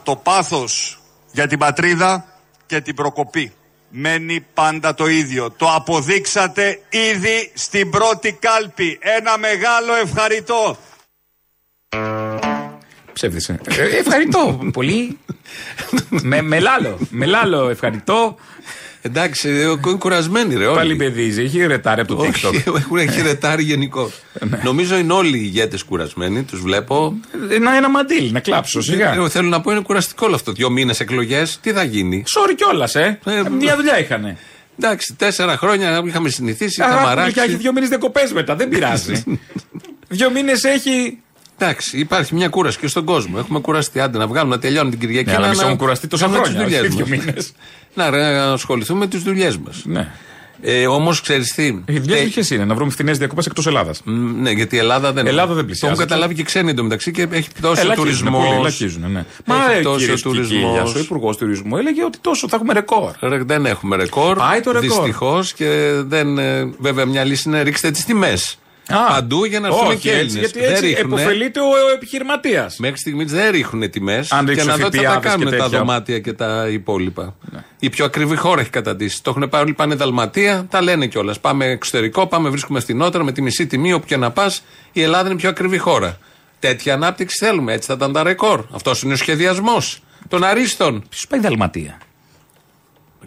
[0.04, 1.02] Το πάθος
[1.32, 2.26] για την πατρίδα
[2.66, 3.54] και την προκοπή
[3.90, 5.52] μένει πάντα το ίδιο.
[5.52, 9.00] Το αποδείξατε ήδη στην πρώτη κάλπη.
[9.02, 10.78] Ένα μεγάλο ευχαρητώ.
[13.14, 13.60] Ψεύδησε.
[13.68, 15.20] Ε, ευχαριστώ πολύ.
[16.10, 16.98] με, με λάλο.
[17.10, 18.36] Με λάλο, ευχαριστώ.
[19.08, 20.76] Εντάξει, ε, είναι κουρασμένοι ρε όλοι.
[20.76, 22.52] Πάλι παιδίζει, έχει ρετάρει από το Όχι, TikTok.
[22.52, 22.78] Ναι.
[22.80, 24.12] έχουν έχει ρετάρει γενικώ.
[24.64, 27.20] Νομίζω είναι όλοι οι ηγέτες κουρασμένοι, τους βλέπω.
[27.62, 29.14] Να ένα μαντίλ, να κλάψω σιγά.
[29.14, 30.52] Ε, Θέλω να πω είναι κουραστικό όλο αυτό.
[30.52, 33.20] Δύο μήνες εκλογές, τι θα γίνει; Sorry κιόλας, ε.
[33.26, 34.38] Ε, Μια δουλειά είχανε.
[34.80, 37.34] Εντάξει, τέσσερα χρόνια είχαμε συνηθίσει, είχαμε Αγάπη, αράξει.
[37.34, 39.24] και έχει δύο μήνες διακοπές μετά, δεν πειράζει.
[40.08, 41.20] δύο μήνες έχει.
[41.58, 43.36] Εντάξει, υπάρχει μια κούραση και στον κόσμο.
[43.40, 44.00] Έχουμε κουραστεί.
[44.00, 45.26] Άντε να βγάλουμε να τελειώνουμε την Κυριακή.
[45.30, 47.26] Ναι, αλλά να- εμείς να- έχουμε κουραστεί τόσα κάνουμε τις χρόνια, δουλειές όχι δύο μας.
[47.26, 47.52] μήνες.
[47.94, 49.82] Να, ρε, να ασχοληθούμε με τις δουλειές μας.
[49.86, 50.08] Ναι.
[50.62, 54.02] Ε, Όμως ξέρεις τι; Οι δουλειές τε- ποιες είναι, να βρούμε φθηνέ διακοπές εκτός Ελλάδας.
[54.04, 55.28] Μ, Ναι, γιατί η Ελλάδα δεν.
[55.28, 55.94] Ελλάδα δεν Το πλησιάζει.
[55.94, 58.46] έχουν καταλάβει και ξένοι εντωμεταξύ και έχει πτώσει ο Ελαχίζουν, τουρισμός.
[58.46, 59.26] πολύ, ελαχίζουν, ναι.
[59.46, 60.50] Μα Έχει ε, πτώσει ο κύριος τουρισμός.
[60.50, 63.12] Κικίλιας, ο υπουργός τουρισμού έλεγε ότι τόσο θα έχουμε ρεκόρ.
[63.20, 64.38] Ρε, δεν έχουμε ρεκόρ.
[64.38, 64.88] Πάει το ρεκόρ.
[64.90, 66.38] Δυστυχώς και δεν.
[66.38, 68.58] ε, Βέβαια, μια λύση είναι ρίξτε τις τιμές.
[68.88, 70.52] Παντού για να έρθουν όχι, και έτσι, Έλληνες.
[70.52, 72.78] γιατί έτσι επωφελείται ο επιχειρηματίας.
[72.78, 74.32] Μέχρι στιγμής δεν ρίχνουν τιμές.
[74.32, 75.80] Αν Και ρίξουν να δω τι θα τα ΦΠΑ κάνουν και τα τέτοια.
[75.80, 77.36] δωμάτια και τα υπόλοιπα.
[77.80, 79.24] Η πιο ακριβή χώρα έχει καταντήσει.
[79.24, 81.40] Το έχουν πάρει όλοι πάνε Δαλματία, τα λένε κιόλας.
[81.40, 84.64] Πάμε εξωτερικό, πάμε βρίσκουμε στην Ότρα με τη μισή τιμή, όποια να πας.
[84.92, 86.18] Η Ελλάδα είναι η πιο ακριβή χώρα.
[86.60, 87.74] Τέτοια ανάπτυξη θέλουμε.
[87.74, 88.66] Έτσι θα ήταν τα ρεκόρ.
[88.72, 91.04] Αυτός είναι ο σχεδιασμός των αρίστων.
[91.10, 91.98] Ποιος πάει Δαλματία;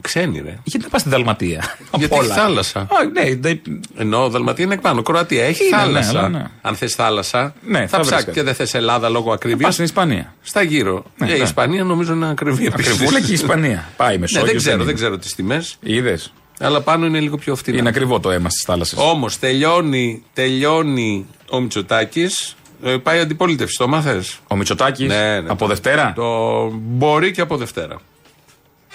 [0.00, 0.58] Ξένοι, ρε.
[0.64, 2.34] Γιατί να πας στην Δαλματία; Γιατί Απ' έχει όλα.
[2.34, 2.80] θάλασσα.
[2.80, 3.60] Α, ναι, δεν-
[3.96, 5.02] Ενώ Δαλματία είναι εκπάνω.
[5.02, 6.18] Κροατία έχει Είναι, ναι, θάλασσα.
[6.18, 6.44] αλλά ναι.
[6.62, 8.32] Αν θες θάλασσα, Ναι, θα θα ψάξει βρίσκεται.
[8.38, 9.62] και δεν θες Ελλάδα λόγω ακρίβειας.
[9.62, 10.34] Πας στην Ισπανία.
[10.42, 11.04] Στα γύρω.
[11.16, 11.44] Ναι, Ε, η ναι.
[11.44, 12.92] Ισπανία νομίζω είναι ακριβή επίσης.
[12.92, 13.88] Ακριβούλα και η Ισπανία.
[13.96, 14.46] Πάει Ναι, Μεσόγειο.
[14.46, 15.76] δεν ξέρω, δεν ξέρω τις τιμές.
[15.82, 16.32] Είδες.
[16.60, 17.78] Αλλά πάνω είναι λίγο πιο φτηνά.
[17.78, 18.98] Είναι ακριβό το αίμα στις θάλασσες.
[18.98, 22.56] Όμως τελειώνει, τελειώνει ο Μητσοτάκης.
[23.02, 25.48] πάει αντιπολίτευση, το μάθες; Ο Μητσοτάκης Ναι, ναι.
[25.50, 26.24] από Δευτέρα; Το
[26.72, 27.96] μπορεί και από Δευτέρα.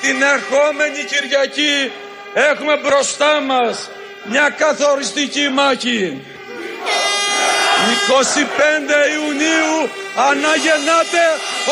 [0.06, 1.92] Την ερχόμενη Κυριακή
[2.34, 3.90] έχουμε μπροστά μας
[4.32, 6.02] μια καθοριστική μάχη.
[8.08, 9.76] 25 Ιουνίου
[10.30, 11.24] αναγεννάται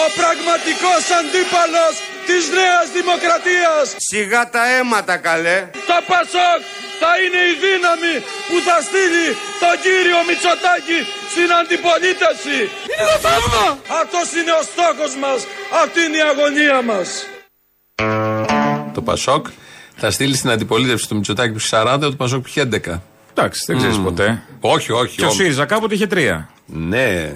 [0.04, 1.94] ο πραγματικός αντίπαλος
[2.28, 3.86] της Νέας Δημοκρατίας.
[4.12, 5.58] Σιγά τα αίματα καλέ.
[5.91, 6.62] Το Πασόκ
[7.02, 8.15] θα είναι η δύναμη
[8.48, 9.28] που θα στείλει
[9.62, 11.00] τον κύριο Μητσοτάκη
[11.34, 12.58] στην αντιπολίτευση.
[12.89, 13.67] Είναι το θαύμα!
[14.02, 15.39] Αυτός είναι ο στόχος μας,
[15.84, 17.10] αυτή είναι η αγωνία μας.
[18.94, 19.46] Το Πασόκ
[19.96, 23.00] θα στείλει στην αντιπολίτευση του Μητσοτάκη του 40, το Πασόκ που είχε 11.
[23.34, 24.42] Εντάξει, δεν ξέρεις ποτέ.
[24.60, 25.16] Όχι, όχι.
[25.16, 25.38] Και ο όμως.
[25.38, 26.50] ΣΥΡΙΖΑ κάποτε είχε τρία.
[26.66, 27.36] Ναι,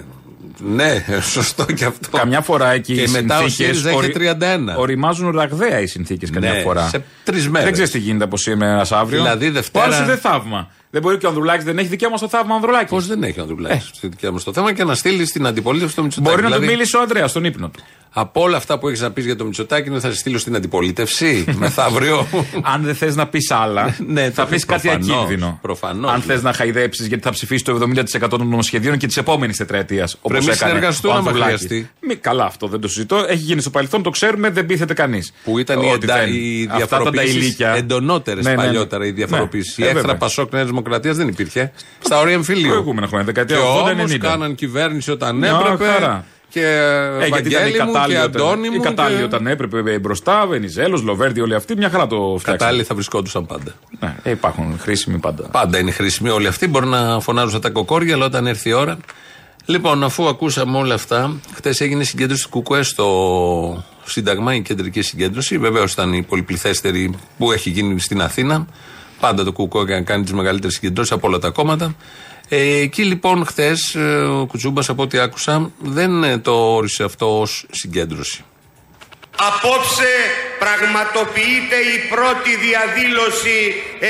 [0.58, 2.16] ναι, σωστό και αυτό.
[2.16, 4.36] Καμιά φορά εκεί Και οι μετά ο συνθήκες ΣΥΡΙΖΑ είχε
[4.74, 4.78] 31.
[4.78, 6.88] Οριμάζουν ραγδαία οι συνθήκες καμιά Ναι, φορά.
[6.88, 7.64] σε τρεις μέρες.
[7.64, 9.22] Δεν ξέρεις τι γίνεται από σήμερα αύριο.
[9.22, 10.70] Δηλαδή, Δευτέρα- Ο άλλος είναι θαύμα.
[10.90, 12.90] Δεν μπορεί και ο Ανδρουλάκης δεν έχει δικαίωμα στο θαύμα Ανδρουλάκης.
[12.90, 15.96] Πώς δεν έχει ο Ανδρουλάκης στη δικιά μα το θέμα και να στείλει στην αντιπολίτευση
[15.96, 16.30] του Μητσοτάκη.
[16.30, 17.80] Μπορεί να Δηλαδή, του μίλησε ο Ανδρέας στον ύπνο του.
[18.18, 20.56] Από όλα αυτά που έχεις να πεις για το Μητσοτάκη, είναι θα σε στείλω στην
[20.56, 22.26] αντιπολίτευση μεθαύριο.
[22.62, 25.58] Αν δεν θες να πεις άλλα, Ναι, θα το- πεις κάτι προφανώς, ακίνδυνο.
[25.62, 26.34] προφανώς, Αν ναι.
[26.34, 27.72] θε να χαϊδέψεις, γιατί θα ψηφίσεις το
[28.24, 30.12] 70% των νομοσχεδίων και της επόμενης τετραετίας.
[30.14, 31.66] Όπως Πρέπει να έκανε συνεργαστούν ο άμα Ανδρουλάκης.
[31.66, 31.90] χρειαστεί.
[32.00, 33.16] Μη, καλά, αυτό δεν το συζητώ.
[33.28, 35.32] Έχει γίνει στο παρελθόν, το ξέρουμε, δεν πείθεται κανείς.
[35.44, 36.26] που ήταν οι, εντα...
[36.26, 38.62] οι διαφοροποιήσεις εντονότερες Ναι, ναι, ναι.
[38.62, 39.78] παλιότερα οι διαφοροποιήσεις.
[39.78, 40.18] Ναι, η ε, έχθρα βέβαια.
[40.20, 41.72] Πασόκ Νέας Δημοκρατίας δεν υπήρχε.
[41.98, 42.68] Στα ωρία εμφυλίου.
[42.68, 44.18] Προηγούμενα χρόνια, Και δεκαετία όμως 80-90.
[44.18, 46.24] κάναν κυβέρνηση όταν Μια έπρεπε.
[46.60, 47.18] Χαρά.
[47.18, 48.80] και Ε, γιατί ήταν η Βαγγέλη μου και κατάλληλη όταν, Αντώνη η μου.
[48.80, 52.56] κατάλληλη και- όταν έπρεπε ε, μπροστά, Βενιζέλος, Λοβέρντι, όλοι αυτοί, μια χαρά το φτιάξαν.
[52.56, 53.72] Κατάλληλοι θα βρισκόντουσαν πάντα.
[54.00, 55.48] Ναι, ε, υπάρχουν χρήσιμοι πάντα.
[55.48, 56.66] Πάντα είναι χρήσιμοι όλοι αυτοί.
[56.68, 58.98] Μπορεί να φωνάζουν στα τα κοκόρια, αλλά όταν έρθει η ώρα.
[59.68, 65.58] Λοιπόν, αφού ακούσαμε όλα αυτά, χτες έγινε συγκέντρωση του Κουκουέ στο Σύνταγμα, η κεντρική συγκέντρωση.
[65.58, 68.66] Βεβαίως ήταν η πολυπληθέστερη που έχει γίνει στην Αθήνα.
[69.20, 71.94] Πάντα το Κουκουέ κάνει τις μεγαλύτερες συγκεντρώσεις από όλα τα κόμματα.
[72.48, 73.96] Ε, εκεί λοιπόν χθες
[74.40, 78.44] ο Κουτσούμπας, από ό,τι άκουσα, δεν ε, το όρισε αυτό ως συγκέντρωση.
[79.36, 80.12] Απόψε
[80.58, 83.58] πραγματοποιείται η πρώτη διαδήλωση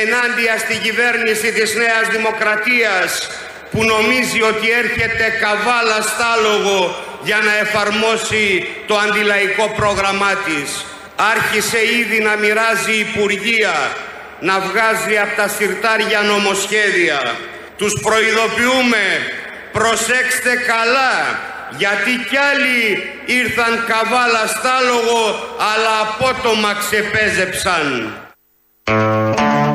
[0.03, 3.29] ενάντια στην κυβέρνηση της Νέας Δημοκρατίας
[3.71, 6.79] που νομίζει ότι έρχεται καβάλα στάλογο
[7.23, 10.85] για να εφαρμόσει το αντιλαϊκό πρόγραμμά της.
[11.35, 13.77] Άρχισε ήδη να μοιράζει υπουργεία,
[14.41, 17.21] να βγάζει από τα συρτάρια νομοσχέδια.
[17.77, 19.05] Τους προειδοποιούμε,
[19.73, 21.15] προσέξτε καλά,
[21.79, 22.79] γιατί κι άλλοι
[23.41, 25.21] ήρθαν καβάλα στάλογο,
[25.73, 28.15] αλλά απότομα ξεπέζεψαν.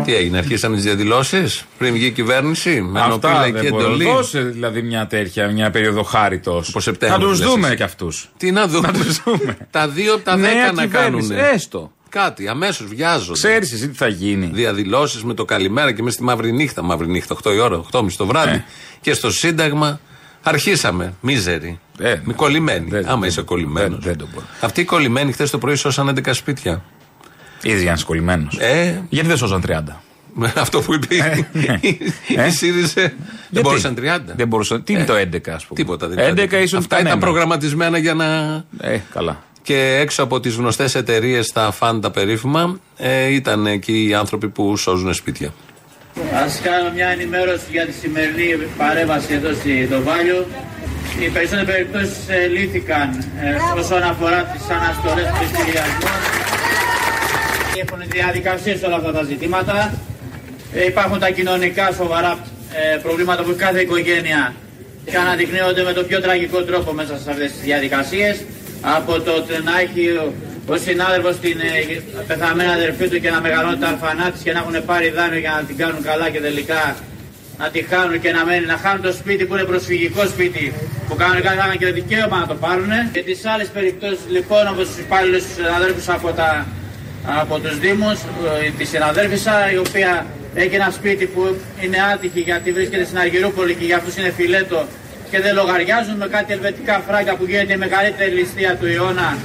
[0.06, 3.84] Τι έγινε, αρχίσαμε τις διαδηλώσεις πριν βγει η κυβέρνηση με Αυτά ενοπήλακη δεν μπορεί.
[3.84, 4.04] εντολή.
[4.06, 6.70] Δώσε δηλαδή μια τέτοια, μια περίοδο χάριτος.
[6.70, 7.76] Από Σεπτέμβριο, Να τους λες δούμε εσύ.
[7.76, 8.30] κι αυτούς.
[8.38, 8.88] Τι να δούμε.
[8.88, 9.58] Να τους δούμε.
[9.72, 11.46] τα δύο από τα Νέα δέκα να κυβέρνηση, κάνουν.
[11.54, 11.92] έστω.
[12.12, 13.32] Κάτι, αμέσως βιάζονται.
[13.40, 14.50] Ξέρεις εσύ τι θα γίνει.
[14.54, 16.82] Διαδηλώσεις με το καλημέρα και μες στη μαύρη νύχτα.
[16.82, 18.56] Μαύρη νύχτα, 8 η ώρα, 8.30 το βράδυ.
[18.56, 18.64] Ε.
[19.02, 20.00] Και στο Σύνταγμα
[20.44, 21.14] αρχίσαμε.
[21.22, 21.80] Μίζεροι.
[22.00, 22.90] Ε, με κολλημένοι.
[22.90, 23.90] δεν- Άμα δεν- είσαι κολλημένος.
[23.90, 24.46] δεν- δεν το μπορώ.
[24.62, 26.84] Αυτοί οι κολλημένοι χθες το πρωί σώσαν 11 σπίτια.
[27.64, 28.58] Είδε για να είσαι κολλημένος.
[28.60, 30.02] Ε, Γιατί δεν σώζαν 30.
[30.34, 31.20] με αυτό που είπε η-
[31.54, 31.80] ναι.
[31.82, 32.00] η
[32.36, 32.50] Ε.
[32.50, 32.94] ΣΥΡΙΖΑ.
[33.02, 33.14] Δεν
[33.50, 34.34] Γιατί; μπορούσαν 30.
[34.36, 34.84] Δεν μπορούσαν.
[34.84, 36.62] Τι είναι Ε, το 11, ας πούμε; Τίποτα δεν 11 ήταν.
[36.64, 37.16] ίσως Αυτά κανένα.
[37.16, 38.26] ήταν προγραμματισμένα για να.
[38.82, 39.44] Ε, καλά.
[39.64, 44.50] Και έξω από τις γνωστές εταιρείες, τα φαν τα περίφημα, ε, ήταν εκεί οι άνθρωποι
[44.50, 45.54] που σώζουν σπίτια.
[46.44, 50.46] Ας κάνω μια ενημέρωση για τη σημερινή παρέμβαση εδώ στη Δοβάλιο.
[51.20, 53.08] Οι περισσότερες περιπτώσεις ε, λύθηκαν
[53.42, 56.10] ε, όσον αφορά τις αναστολές του πληστηριασμού.
[57.84, 59.94] Έχουν διαδικασίες όλα αυτά τα ζητήματα.
[60.74, 62.40] Ε, υπάρχουν τα κοινωνικά σοβαρά
[62.74, 64.54] ε, προβλήματα που έχει κάθε οικογένεια
[65.06, 68.44] και αναδεικνύονται με το πιο τραγικό τρόπο μέσα σε αυτές τις διαδικασίες.
[68.82, 70.34] Από το ότι να έχει ο,
[70.68, 74.60] ο συνάδελφος την ε, πεθαμένη αδερφή του και να μεγαλώνει τα αρφανά της και να
[74.60, 76.96] έχουν πάρει δάνειο για να την κάνουν καλά και τελικά
[77.62, 80.74] να τη χάνουν και να, μένει, να χάνουν το σπίτι που είναι προσφυγικό σπίτι
[81.08, 82.92] που κανονικά θα είχαν και δικαίωμα να το πάρουν.
[83.12, 85.44] Και τις άλλες περιπτώσεις λοιπόν όπως τους υπάλληλους
[85.76, 86.66] αδέρφους από, τα,
[87.42, 92.72] από τους Δήμους, ε, τη συναδέρφισσα η οποία έχει ένα σπίτι που είναι άτυχη γιατί
[92.72, 94.86] βρίσκεται στην Αργυρούπολη και για αυτούς είναι φιλέτο
[95.32, 99.38] και δεν λογαριάζουν με κάτι ελβετικά φράγκα που γίνεται η μεγαλύτερη ληστεία του αιώνα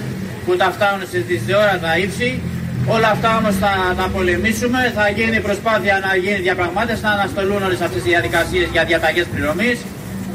[0.45, 2.41] που τα φτάνουν στις διόρατα ύψη.
[2.87, 7.81] Όλα αυτά όμως θα τα πολεμήσουμε, θα γίνει προσπάθεια να γίνει διαπραγμάτευση, να αναστολούν όλες
[7.81, 9.79] αυτές οι διαδικασίες για διαταγές πληρωμής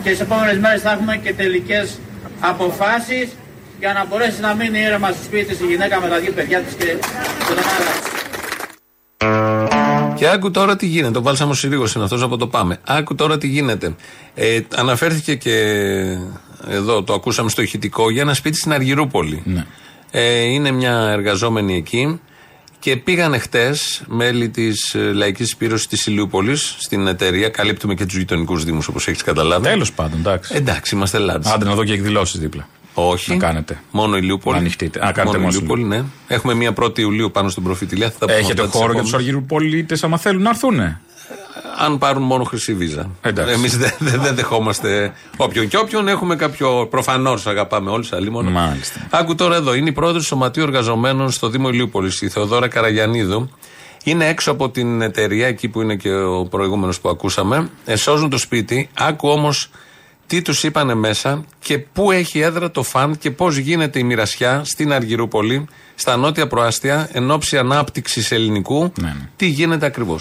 [0.03, 1.99] και στις επόμενες μέρες θα έχουμε και τελικές
[2.39, 3.27] αποφάσεις
[3.79, 6.59] για να μπορέσει να μείνει ήρεμα στο σπίτι της η γυναίκα με τα δύο παιδιά
[6.59, 6.85] της και
[7.47, 8.10] τον άλλο.
[10.21, 11.17] Και άκου τώρα τι γίνεται.
[11.17, 12.79] Ο Βάλσαμο Συρίγος είναι αυτός από το Πάμε.
[12.83, 13.95] Άκου τώρα τι γίνεται.
[14.33, 15.55] Ε, αναφέρθηκε και
[16.67, 19.41] εδώ, το ακούσαμε στο ηχητικό, για ένα σπίτι στην Αργυρούπολη.
[19.45, 19.65] Ναι.
[20.11, 22.19] Ε, είναι μια εργαζόμενη εκεί
[22.79, 27.49] και πήγανε χτες μέλη της Λαϊκής Σπήρωση της Ηλιούπολης στην εταιρεία.
[27.49, 29.67] Καλύπτουμε και τους γειτονικούς Δήμους όπως έχεις καταλάβει.
[29.67, 30.55] Τέλος πάντων, εντάξει.
[30.55, 31.47] Εντάξει, είμαστε λάτζ.
[31.47, 32.67] Άντε να δω και εκδηλώσεις δίπλα.
[32.93, 33.31] Όχι.
[33.31, 33.81] Να κάνετε.
[33.91, 34.55] Μόνο Ηλιούπολη.
[34.55, 34.99] Να ανοιχτείτε.
[34.99, 36.03] Α, κάνετε μόνο μόνος Ηλιούπολη, ναι.
[36.27, 38.09] Έχουμε μία 1η Ιουλίου πάνω στην προφητηλία.
[38.11, 39.13] Θα τα πούμε Έχετε αυτά τις χώρο για τους επόμενες.
[39.35, 40.79] Αργυροπολίτε άμα θέλουν να έρθουν.
[41.79, 43.09] αν πάρουν μόνο χρυσή βίζα.
[43.21, 43.53] Εντάξει.
[43.53, 46.07] Εμείς δεν δεν- δεν δεχόμαστε όποιον και όποιον.
[46.07, 46.87] Έχουμε κάποιο.
[46.89, 48.45] Προφανώς αγαπάμε όλους, αλλήμον.
[48.47, 48.99] Μάλιστα.
[49.09, 49.73] Άκου τώρα εδώ.
[49.73, 53.49] Είναι η πρόεδρος του Σωματείου Εργαζομένων στο Δήμο Ηλιούπολης, η Θεοδόρα Καραγιανίδου.
[54.03, 57.69] Είναι έξω από την εταιρεία, εκεί που είναι και ο προηγούμενος που ακούσαμε.
[57.85, 58.89] Εσώζουν το σπίτι.
[58.97, 59.69] Άκου όμως
[60.31, 64.61] τι του είπανε μέσα και πού έχει έδρα το φαν και πώ γίνεται η μοιρασιά
[64.65, 68.91] στην Αργυρούπολη, στα νότια προάστια, εν ώψη ανάπτυξη ελληνικού.
[69.01, 69.29] Ναι, ναι.
[69.35, 70.19] Τι γίνεται ακριβώ.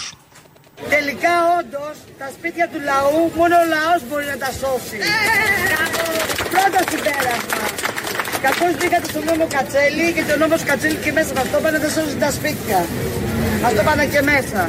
[0.94, 1.84] Τελικά όντω
[2.18, 4.98] τα σπίτια του λαού μόνο ο λαό μπορεί να τα σώσει.
[6.54, 7.64] Πρώτο συμπέρασμα.
[8.46, 11.90] Καθώ μπήκατε στον νόμο Κατσέλη και τον νόμο Κατσέλη και μέσα σε αυτό πάνε δεν
[11.96, 12.78] σώζουν τα σπίτια.
[13.68, 14.60] Αυτό πάνε και μέσα.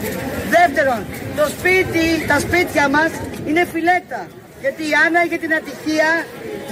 [0.57, 1.01] Δεύτερον,
[1.39, 3.03] το σπίτι, τα σπίτια μα
[3.47, 4.21] είναι φιλέτα.
[4.63, 6.11] Γιατί η Άννα είχε την ατυχία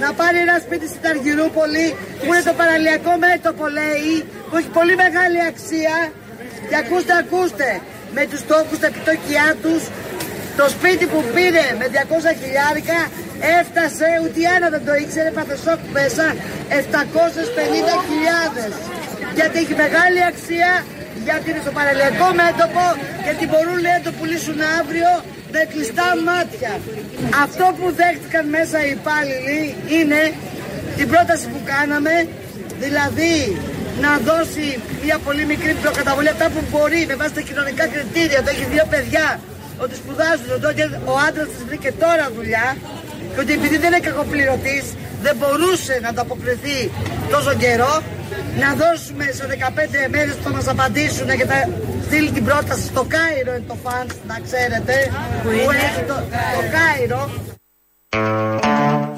[0.02, 1.86] να πάρει ένα σπίτι στην Αργυρούπολη
[2.22, 4.12] που είναι το παραλιακό μέτωπο λέει
[4.48, 5.96] που έχει πολύ μεγάλη αξία
[6.68, 7.68] και ακούστε, ακούστε,
[8.16, 9.82] με τους τόκους, τα επιτόκια τους,
[10.58, 12.98] το σπίτι που πήρε με 200 χιλιάρικα
[13.58, 16.26] έφτασε, ούτε η Άννα δεν το ήξερε, πάθε σοκ μέσα,
[16.68, 18.72] 750 χιλιάδες.
[19.38, 20.70] Γιατί έχει μεγάλη αξία,
[21.26, 22.84] γιατί είναι στο παραλιακό μέτωπο,
[23.26, 25.10] γιατί μπορούν λέει, να το πουλήσουν αύριο
[25.54, 26.72] με κλειστά μάτια.
[27.44, 29.60] Αυτό που δέχτηκαν μέσα οι υπάλληλοι
[29.98, 30.20] είναι
[30.98, 32.14] την πρόταση που κάναμε,
[32.84, 33.34] δηλαδή
[34.04, 34.66] να δώσει
[35.04, 38.84] μια πολύ μικρή προκαταβολή αυτά που μπορεί με βάση τα κοινωνικά κριτήρια, ότι έχει δύο
[38.92, 39.26] παιδιά,
[39.84, 42.68] ότι σπουδάζουν, ότι ο άντρας της βρήκε τώρα δουλειά
[43.32, 44.84] και ότι επειδή δεν είναι κακοπληρωτής,
[45.24, 46.78] δεν μπορούσε να ανταποκριθεί
[47.34, 47.94] τόσο καιρό,
[48.58, 49.46] να δώσουμε σε
[50.06, 51.68] 15 μέρες που θα μας απαντήσουν και θα
[52.06, 54.94] στείλει την πρόταση στο Κάιρο είναι το φαντ, να ξέρετε,
[55.42, 57.30] που, έχει το, το Κάιρο.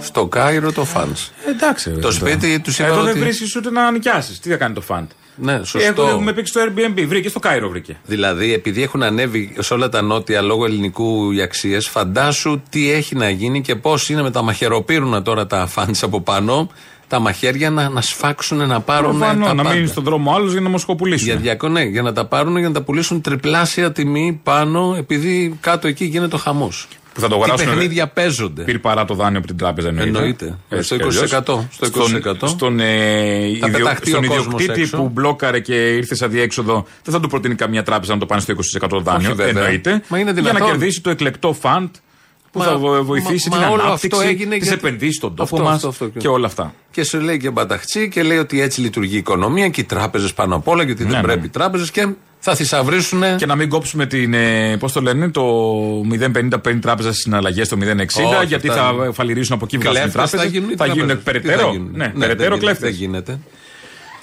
[0.00, 1.16] Στο Κάιρο το fund.
[1.48, 1.90] Εντάξει.
[1.90, 4.38] Το σπίτι τους είπα Εδώ δεν ότι- βρίσκεις ούτε να νοικιάσεις.
[4.40, 6.02] Τι θα κάνει το fund; Ναι, σωστό.
[6.02, 7.04] Έχω, έχουμε πει στο Airbnb.
[7.06, 7.96] Βρήκε στο Κάιρο βρήκε.
[8.06, 13.14] Δηλαδή, επειδή έχουν ανέβει σε όλα τα νότια λόγω Ελληνικού οι αξίες, φαντάσου τι έχει
[13.14, 16.70] να γίνει και πώς είναι με τα μαχαιροπίρουνα τώρα τα funds από πάνω,
[17.12, 19.18] τα μαχαίρια να, να σφάξουν, να πάρουν.
[19.18, 19.74] Προφανώς, τα να πάντα.
[19.74, 21.26] μείνει στον δρόμο άλλος για να μοσχοπουλήσουν.
[21.26, 25.56] Για, διακο- ναι, για να τα πάρουν για να τα πουλήσουν τριπλάσια τιμή πάνω, επειδή
[25.60, 26.88] κάτω εκεί γίνεται ο χαμός.
[27.12, 27.66] Που θα το Τι αγοράσουν.
[27.68, 28.62] παιχνίδια παίζονται.
[28.62, 30.08] Πήρε παρά το δάνειο από την τράπεζα εννοείται.
[30.18, 30.58] Εννοείται.
[30.68, 31.30] Έτσι Στο κι αλλιώς.
[31.32, 31.68] 20%.
[31.70, 32.34] Στο 20%.
[32.34, 34.96] Στον, στον, ε, ιδιο- πεταχτεί στον ο κόσμος ιδιοκτήτη έξω.
[34.96, 38.40] που μπλόκαρε και ήρθε σε αδιέξοδο, δεν θα του προτείνει καμία τράπεζα να το πάνε
[38.40, 39.28] στο 20% δάνειο.
[39.28, 39.62] Όχι, βέβαια.
[39.62, 40.02] εννοείται.
[40.08, 40.68] Μα είναι για να δυνατόν.
[40.70, 41.88] κερδίσει το εκλεκτό φαντ
[42.52, 45.16] που Μα- θα βο- βοηθήσει μα- την μα όλο ανάπτυξη, αυτό έγινε τις γιατί- επενδύσεις
[45.16, 46.08] στον τόπο Αυτό, μας αυτό, αυτό.
[46.18, 46.74] και όλα αυτά.
[46.90, 50.32] Και σου λέει και μπαταχτσί και λέει ότι έτσι λειτουργεί η οικονομία και οι τράπεζες
[50.34, 51.24] πάνω απ' όλα, γιατί Ναι, δεν ναι.
[51.26, 53.22] πρέπει οι τράπεζες και θα θησαυρίσουν.
[53.36, 54.34] Και να μην κόψουμε την.
[54.34, 55.42] Ε, Πώς το λένε, το
[56.04, 59.96] 0,50 παίρνει τράπεζα στι συναλλαγές στο 0,60, Όχι, γιατί αυτά θα φαλυρίσουν από εκεί βγάζουν
[59.96, 60.40] οι Κλέφτες τράπεζες.
[60.40, 61.32] θα γίνουν, οι θα γίνουν τράπεζες.
[61.32, 61.66] Τι περαιτέρω.
[61.68, 62.90] θα γίνουν; Ναι, δεν περαιτέρω γίνεται, κλέφτες.
[62.90, 63.38] Δεν γίνεται.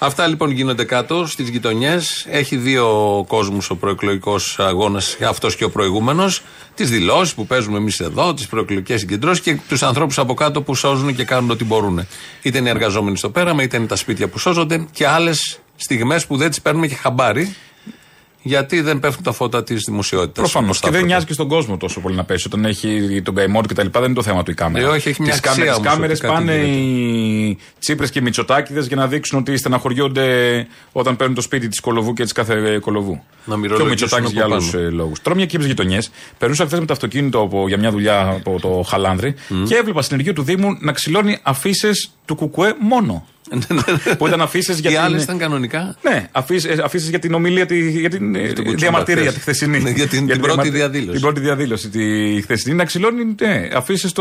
[0.01, 2.25] Αυτά λοιπόν γίνονται κάτω στις γειτονιές.
[2.29, 2.85] Έχει δύο
[3.27, 6.41] κόσμους ο προεκλογικός αγώνας, αυτός και ο προηγούμενος.
[6.75, 10.75] Τις δηλώσεις που παίζουμε εμείς εδώ, τις προεκλογικές συγκεντρώσεις και τους ανθρώπους από κάτω που
[10.75, 12.07] σώζουν και κάνουν ό,τι μπορούν.
[12.41, 16.25] Είτε είναι οι εργαζόμενοι στο πέραμα, είτε είναι τα σπίτια που σώζονται και άλλες στιγμές
[16.25, 17.55] που δεν τις παίρνουμε και χαμπάρι.
[18.41, 20.51] Γιατί δεν πέφτουν τα φώτα της δημοσιότητας.
[20.51, 20.79] Προφανώς.
[20.79, 22.47] Και δεν νοιάζει και στον κόσμο τόσο πολύ να πέσει.
[22.47, 23.87] Όταν έχει τον καημό του κτλ.
[23.91, 24.85] Δεν είναι το θέμα του η κάμερα.
[24.85, 26.77] Ε, όχι, έχει μια Τις αξία κάμερες, όμως κάμερες ότι κάτι πάνε γίνεται.
[26.77, 31.79] οι Τσίπρες και οι Μητσοτάκηδες για να δείξουν ότι στεναχωριόνται όταν παίρνουν το σπίτι της
[31.79, 33.11] Κολοβού και της κάθε Κολοβού.
[33.11, 34.89] Να και ο μυρολογήσουν Μητσοτάκης από για άλλους πάνω.
[34.89, 35.21] λόγους.
[35.21, 36.11] Τώρα μια και είπε γειτονιές.
[36.37, 39.35] Περνούσα χθε με το αυτοκίνητο από, για μια δουλειά από το Χαλάνδρη
[39.67, 43.25] και έβλεπα στην ενεργείο του Δήμου να ξυλώνει αφήσεις του Κουκουέ μόνο.
[44.17, 45.01] Που ήταν αφήσεις για Οι την.
[45.03, 46.27] άλλες ήταν κανονικά; Ναι,
[46.81, 49.33] αφήσεις για την ομιλία, τη, για την ε, Κουτσούμπα διαμαρτυρία χθες.
[49.33, 49.79] τη χθεσινή.
[49.79, 51.11] Ναι, για την- την πρώτη διαμα- διαδήλωση.
[51.11, 52.01] Την πρώτη διαδήλωση τη
[52.41, 52.75] χθεσινή.
[52.75, 54.11] Να ξυλώνει ναι, αφήσεις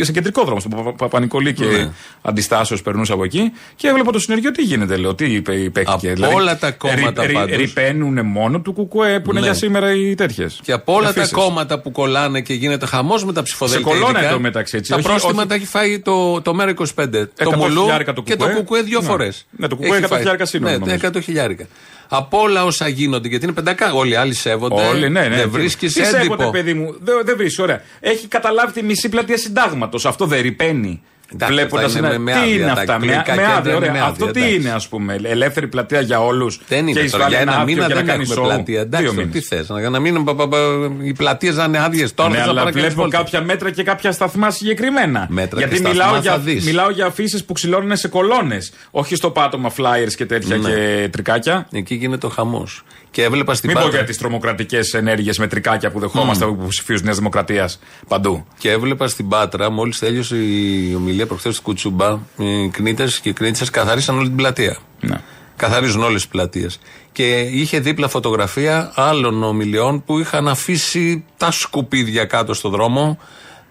[0.00, 1.90] σε κεντρικό δρόμο, στον Παπα- Παπα-Νικολή και Ναι.
[2.22, 3.52] αντιστάσεως περνούσα από εκεί.
[3.76, 6.14] Και έβλεπα το συνεργείο τι γίνεται, λέω, τι είπε, παίχτηκε.
[6.22, 7.56] Από όλα τα κόμματα ρι, πάντως.
[7.56, 9.46] Ρηπαίνουν μόνο του κουκουέ που είναι Ναι.
[9.46, 10.60] για σήμερα οι τέτοιες.
[10.62, 13.86] Και από όλα τα κόμματα που κολλάνε και γίνεται χαμός με τα ψηφοδέλτια.
[13.86, 14.90] Σε κολόνα ειδικά, εντωμεταξύ, έτσι.
[14.90, 17.28] Τα Όχι- πρόστιμα όχι- τα έχει φάει το, το ΜΕΡΑ 25.
[17.44, 18.75] Το Μουλού χιλιάρικα το και το Κουκουέ.
[18.76, 19.06] Κουκουέ δύο Ναι.
[19.06, 19.46] φορές.
[19.50, 20.96] Ναι, το Κουκουέ 100 χιλιάρικα σύνολο, Ναι, νομίζω.
[21.08, 21.66] 100 χιλιάρικα.
[22.08, 24.82] Από όλα όσα γίνονται, γιατί είναι πεντακά, όλοι οι άλλοι σέβονται.
[24.86, 25.36] Όλοι, ναι, ναι.
[25.36, 26.50] Δεν βρίσκεις Τι σέβονται, έντυπο.
[26.50, 26.96] παιδί μου.
[27.00, 27.82] Δεν, δεν βρίσκεις, ωραία.
[28.00, 30.06] Έχει καταλάβει τη μισή πλατεία συντάγματος.
[30.06, 31.02] Αυτό δεν ρηπαίνει.
[31.32, 32.18] Εντάξει, Βλέποντας αυτά είναι ένα.
[32.18, 33.92] με- με Τι άδεια, είναι τα αυτά, με, εκλογικά με κέντρα άδεια, είναι ωραία.
[33.92, 34.54] με άδεια, Αυτό τι εντάξει.
[34.56, 35.18] είναι, ας πούμε.
[35.22, 36.60] Ελεύθερη πλατεία για όλους.
[36.68, 37.28] Δεν είναι τώρα.
[37.28, 38.80] Για ένα μήνα δεν έχουμε πλατεία.
[38.80, 39.66] Εντάξει, Δύο τι θες.
[39.78, 40.58] Για να μην πα- πα- πα-
[41.02, 42.28] οι πλατείες να είναι άδειες τώρα.
[42.30, 43.16] ναι, θες να αλλά πάρει κανείς βλέπω βόλτα.
[43.18, 45.26] κάποια μέτρα και κάποια σταθμά συγκεκριμένα.
[45.30, 46.64] Μέτρα Γιατί και μιλάω σταθμά για, θα δεις.
[46.64, 48.72] μιλάω για αφήσεις που ξυλώνουν σε κολόνες.
[48.90, 50.68] Όχι στο πάτωμα flyers και τέτοια Ναι.
[50.70, 51.66] και τρικάκια.
[51.72, 52.82] Εκεί γίνεται ο χαμός.
[53.16, 56.52] Και έβλεπα στην Μην πω Πάτρα- για τις τρομοκρατικές ενέργειες με τρικάκια που δεχόμαστε από
[56.52, 57.70] υποψηφίου Νέα Δημοκρατία
[58.08, 58.46] παντού.
[58.58, 63.32] Και έβλεπα στην Πάτρα, μόλις τέλειωσε η ομιλία προχθές του Κουτσούμπα, οι κνήτες και οι
[63.32, 64.78] κνήτσε καθαρίσαν όλη την πλατεία.
[65.00, 65.20] Ναι.
[65.56, 66.78] Καθαρίζουν όλες τις πλατείες.
[67.12, 73.18] Και είχε δίπλα φωτογραφία άλλων ομιλιών που είχαν αφήσει τα σκουπίδια κάτω στο δρόμο,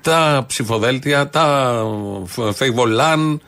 [0.02, 1.76] τα ψηφοδέλτια, τα
[2.54, 3.42] φεϊβολάν.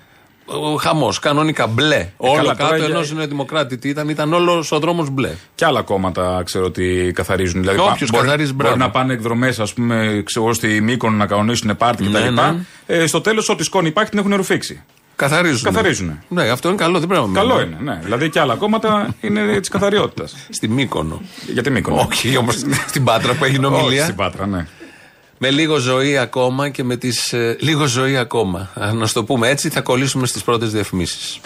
[0.80, 2.10] Χαμός, κανονικά μπλε.
[2.18, 5.32] Όλο καλά, τώρα κάτω για- ενός Νεοδημοκράτη τι ήταν, ήταν όλος ο δρόμος μπλε.
[5.56, 7.60] Και άλλα κόμματα ξέρω ότι καθαρίζουν.
[7.60, 8.84] Δηλαδή, Και πα- όποιος μπορεί, καθαρίζει, μπορεί μπράβο.
[8.84, 12.12] να πάνε εκδρομές, ας πούμε, ξέρω, στη Μύκονο να κανονίσουν πάρτι κτλ.
[12.12, 12.56] Ναι, ναι.
[12.86, 14.84] Ε, στο τέλος, ό,τι σκόνη υπάρχει την έχουν ρουφήξει.
[15.16, 15.62] Καθαρίζουν.
[15.64, 16.20] Καθαρίζουν.
[16.28, 17.78] Ναι, αυτό είναι καλό, δεν πρέπει να Καλό μένουμε.
[17.82, 18.00] είναι, ναι.
[18.04, 20.36] Δηλαδή και άλλα κόμματα είναι τη καθαριότητας.
[20.50, 21.22] Στη Μύκονο.
[21.54, 22.08] Γιατί Μύκονο.
[22.12, 22.56] Όχι, όμως
[22.88, 24.04] στην Πάτρα που έγινε Όχι, ομιλία.
[24.04, 24.68] στην Πάτρα, ναι.
[25.38, 27.34] Με λίγο ζωή ακόμα και με τις...
[27.34, 28.71] ε, λίγο ζωή ακόμα.
[28.80, 31.39] Α, Να στο πούμε έτσι, θα κολλήσουμε στις πρώτες διαφημίσεις.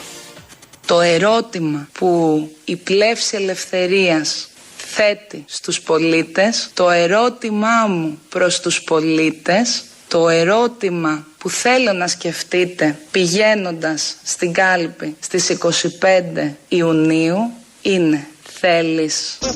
[0.85, 9.83] Το ερώτημα που η πλεύση ελευθερίας θέτει στους πολίτες, το ερώτημά μου προς τους πολίτες,
[10.07, 17.37] το ερώτημα που θέλω να σκεφτείτε πηγαίνοντας στην κάλπη στις 25 Ιουνίου
[17.81, 18.27] είναι
[18.59, 19.47] θέλεις Το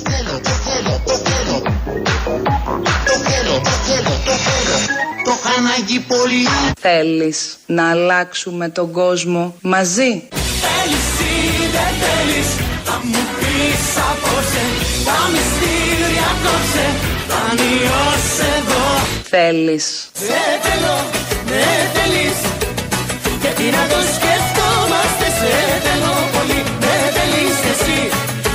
[3.28, 4.76] θέλω, το θέλω, το θέλω.
[5.24, 6.46] Το χαναγεί πολύ.
[6.80, 10.28] Θέλεις να αλλάξουμε τον κόσμο μαζί.
[10.64, 12.48] Θέλεις ή δεν θέλεις,
[12.84, 14.64] θα μου πει πεις απόψε.
[15.08, 16.86] Τα μυστήρια κόψε,
[17.30, 18.84] θα νιώσε εδώ.
[19.34, 19.86] Θέλεις.
[20.26, 20.96] Σε θέλω,
[21.50, 22.38] με θέλεις.
[23.42, 25.52] Γιατί να το σκεφτόμαστε, σε
[25.84, 26.60] θέλω πολύ.
[26.82, 27.98] Με θέλεις εσύ,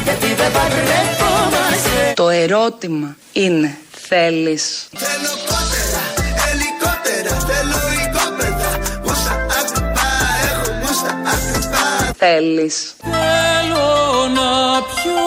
[0.03, 2.13] γιατί δεν παντρευόμαστε.
[2.15, 3.77] Το ερώτημα είναι
[4.15, 4.65] θέλεις.
[5.03, 6.03] Θέλω κότερα,
[6.51, 8.71] ελικότερα, θέλω οικόπεδα
[9.03, 10.07] Μουσα άκρυπα,
[10.49, 11.83] έχω μουσα άκρυπα
[12.17, 12.77] Θέλεις.
[13.01, 13.89] Θέλω
[14.37, 15.21] να πιω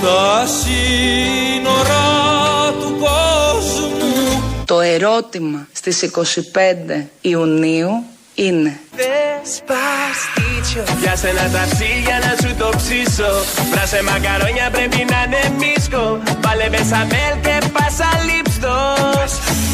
[0.03, 2.07] τα σύνορα
[2.81, 4.15] του κόσμου
[4.65, 6.11] Το ερώτημα στις
[6.93, 7.91] 25 Ιουνίου
[8.35, 9.03] είναι Despacito
[11.01, 16.69] Πιάσε ένα ταψί για να σου το ψήσω Βράσε μακαρόνια πρέπει να είναι μίσκο Βάλε
[16.69, 18.95] μπεσαμέλ και πάσα λίπστο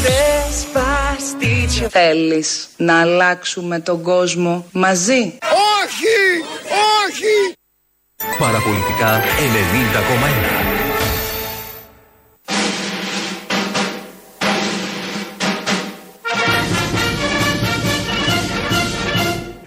[0.05, 5.37] Despacito Θέλεις να αλλάξουμε τον κόσμο μαζί;
[5.81, 6.17] Όχι!
[7.05, 7.53] Όχι!
[8.39, 9.21] Παραπολιτικά
[10.65, 10.68] 90,1.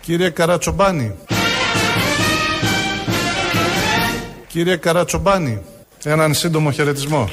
[0.02, 1.14] Κύριε Καρατσομπάνη.
[4.46, 5.62] Κύριε Καρατσομπάνη,
[6.04, 7.30] έναν σύντομο χαιρετισμό.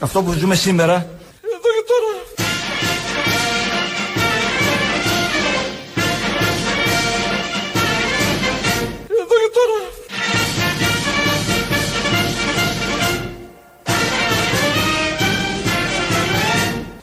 [0.00, 1.06] Αυτό που ζούμε σήμερα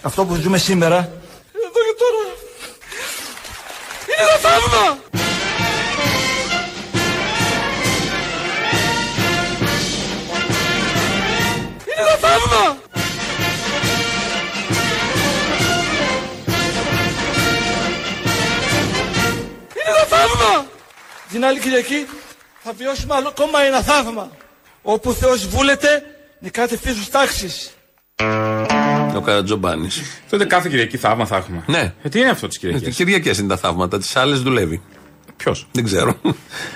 [0.02, 0.98] Αυτό που ζούμε σήμερα
[1.54, 2.24] Εδώ και τώρα.
[4.08, 5.00] Είναι ένα θαύμα.
[11.86, 12.78] Είναι ένα θαύμα.
[19.74, 20.66] Είναι ένα θαύμα.
[21.32, 22.08] Την άλλη Κυριακή
[22.64, 24.32] θα βιώσουμε άλλο ακόμα ένα θαύμα.
[24.82, 26.04] Όπου ο Θεός βούλεται,
[26.40, 27.72] νικάτε φύσους τάξης.
[29.22, 30.02] Ο Καρατζομπάνης.
[30.30, 31.64] Τότε κάθε Κυριακή θαύμα θα έχουμε.
[31.68, 31.94] Ναι.
[32.04, 32.86] Ε, τι είναι αυτό τη Κυριακή.
[32.86, 34.82] Τι Κυριακές είναι τα θαύματα, τις άλλες δουλεύει.
[35.38, 36.16] Ποιος; Δεν ξέρω.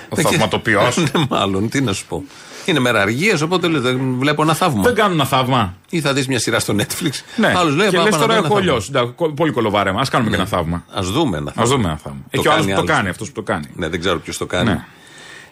[0.08, 0.96] Ο θαυματοποιός.
[1.02, 2.24] ναι, μάλλον, τι να σου πω.
[2.64, 4.82] Είναι μέρα αργίας, οπότε λες, δεν βλέπω ένα θαύμα.
[4.82, 5.76] Δεν κάνουν ένα θαύμα.
[5.90, 7.10] Ή θα δεις μια σειρά στο Netflix.
[7.36, 7.52] Ναι.
[7.56, 8.60] Άλλος λέει, και «Πάμε λες να τώρα δω ένα έχω θαύμα».
[8.72, 8.88] λιώσει.
[8.90, 10.00] Εντάξει, κο- Πολύ κολοβάρεμα.
[10.00, 10.84] Α κάνουμε και ένα θαύμα.
[10.94, 12.20] Α δούμε ένα Α δούμε ένα θαύμα.
[12.22, 12.96] Το Εκεί ο άλλος κάνει που το άλλος.
[12.96, 13.66] κάνει, αυτός που το κάνει.
[13.74, 14.68] Ναι, δεν ξέρω ποιος το κάνει.
[14.70, 14.84] Ναι.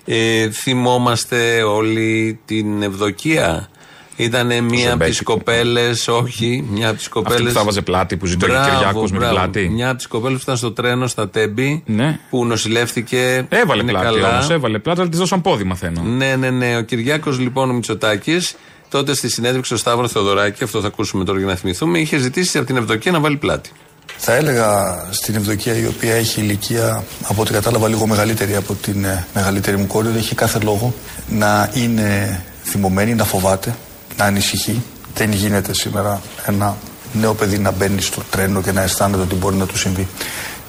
[0.05, 3.69] Ε, θυμόμαστε όλοι την Ευδοκία;
[4.17, 5.33] Ήταν μία από τις Ζεμπέκικο.
[5.33, 7.35] κοπέλες, όχι, μια από τις κοπέλε.
[7.35, 9.69] Αυτή που θα βάζε πλάτη, που ζητώ ο Κυριάκος με την πλάτη.
[9.69, 11.83] Μια από τις κοπέλες που ήταν στο τρένο στα Τέμπη.
[11.87, 12.19] Ναι.
[12.31, 13.47] Που νοσηλεύτηκε.
[13.49, 14.33] Έβαλε είναι πλάτη καλά.
[14.33, 14.51] όμως.
[14.51, 16.03] Έβαλε πλάτη, αλλά της δώσαν πόδι, μαθαίνω.
[16.03, 16.77] Ναι, ναι, ναι.
[16.77, 18.57] Ο Κυριάκος λοιπόν ο Μητσοτάκης,
[18.89, 22.59] τότε στη συνέντευξη στο Σταύρο Θεοδωράκη, αυτό θα ακούσουμε τώρα για να θυμηθούμε, είχε ζητήσει
[22.59, 23.71] από την Ευδοκία να βάλει πλάτη.
[24.17, 29.05] Θα έλεγα στην Ευδοκία η οποία έχει ηλικία από ό,τι κατάλαβα λίγο μεγαλύτερη από την
[29.05, 30.95] ε, μεγαλύτερη μου κόρη ότι έχει κάθε λόγο
[31.29, 33.77] να είναι θυμωμένη, να φοβάται,
[34.17, 34.83] να ανησυχεί.
[35.15, 36.77] Δεν γίνεται σήμερα ένα
[37.13, 40.09] νέο παιδί να μπαίνει στο τρένο και να αισθάνεται ότι μπορεί να του συμβεί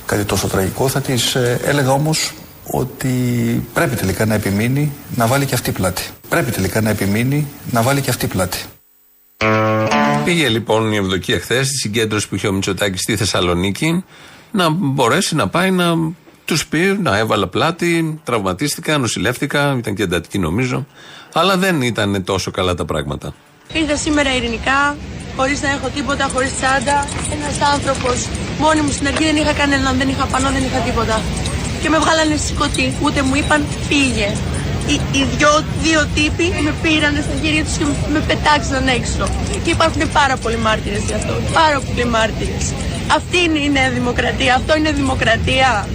[0.05, 0.87] κάτι τόσο τραγικό.
[0.87, 2.33] Θα της ε, έλεγα όμως
[2.71, 3.09] ότι
[3.73, 6.03] πρέπει τελικά να επιμείνει να βάλει και αυτή πλάτη.
[6.29, 8.63] Πρέπει τελικά να επιμείνει να βάλει και αυτή πλάτη.
[10.25, 14.03] Πήγε λοιπόν η Ευδοκία χθες στη συγκέντρωση που είχε ο Μητσοτάκης στη Θεσσαλονίκη
[14.51, 15.95] να μπορέσει να πάει να
[16.45, 20.87] τους πει να έβαλα πλάτη, τραυματίστηκα, νοσηλεύτηκα, ήταν και εντατική νομίζω.
[21.37, 23.33] Αλλά δεν ήταν τόσο καλά τα πράγματα.
[23.73, 24.95] Ήρθα σήμερα ειρηνικά,
[25.37, 27.07] χωρίς να έχω τίποτα, χωρίς τσάντα.
[27.35, 28.27] Ένας άνθρωπος,
[28.59, 31.21] μόνη μου στην αρχή δεν είχα κανέναν, δεν είχα πανό, δεν είχα τίποτα.
[31.81, 34.29] Και με βγάλανε σηκωτή, ούτε μου είπαν φύγε.
[34.87, 39.23] Οι, οι δυο, δύο τύποι με πήραν στα χέρια τους και με πετάξαν έξω.
[39.63, 42.65] Και υπάρχουν πάρα πολλοί μάρτυρες γι' αυτό, πάρα πολλοί μάρτυρες.
[43.17, 45.87] Αυτή είναι η νέα δημοκρατία, αυτό είναι δημοκρατία.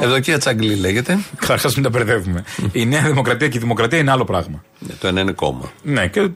[0.00, 1.18] Ευδοκία Τσαγκλή λέγεται.
[1.36, 2.44] Καταρχάς, μην τα μπερδεύουμε.
[2.72, 4.64] η Νέα Δημοκρατία και η Δημοκρατία είναι άλλο πράγμα.
[4.78, 5.72] Ναι, το ένα είναι κόμμα.
[5.82, 6.28] Ναι, και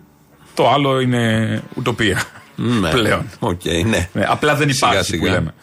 [0.55, 2.22] το άλλο είναι ουτοπία.
[2.57, 2.90] Ναι.
[2.90, 3.27] Πλέον.
[3.38, 4.09] Οκ, ναι.
[4.12, 5.18] Ναι, απλά δεν Σιγά, υπάρχει σιγά.
[5.22, 5.55] που λέμε.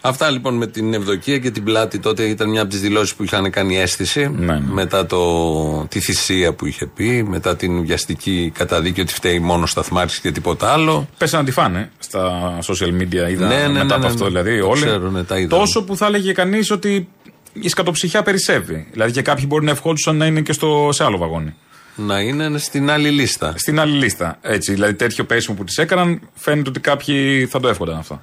[0.00, 3.22] Αυτά λοιπόν με την Ευδοκία και την πλάτη τότε ήταν μια από τις δηλώσεις που
[3.24, 9.00] είχαν κάνει αίσθηση Ναι, μετά το, τη θυσία που είχε πει, μετά την βιαστική καταδίκη
[9.00, 11.08] ότι φταίει μόνος ο Σταθμάρχης και τίποτα άλλο.
[11.18, 14.22] Πέσανε να τη φάνε στα social media, είδα Ναι, ναι, μετά ναι, από ναι, αυτό.
[14.24, 14.28] ναι.
[14.28, 14.80] Δηλαδή, Το όλοι.
[14.84, 15.56] ξέρω, ναι, τα είδα.
[15.56, 17.08] τόσο που θα έλεγε κανείς ότι
[17.52, 18.86] η σκατοψυχιά περισσεύει.
[18.92, 21.54] Δηλαδή και κάποιοι μπορεί να ευχόντουσαν να είναι και στο, σε άλλο βαγόνι.
[21.96, 23.54] Να είναι στην άλλη λίστα.
[23.56, 24.38] Στην άλλη λίστα.
[24.40, 28.22] Έτσι, δηλαδή τέτοιο πέσιμο που τις έκαναν, φαίνεται ότι κάποιοι θα το εύχονταν αυτό.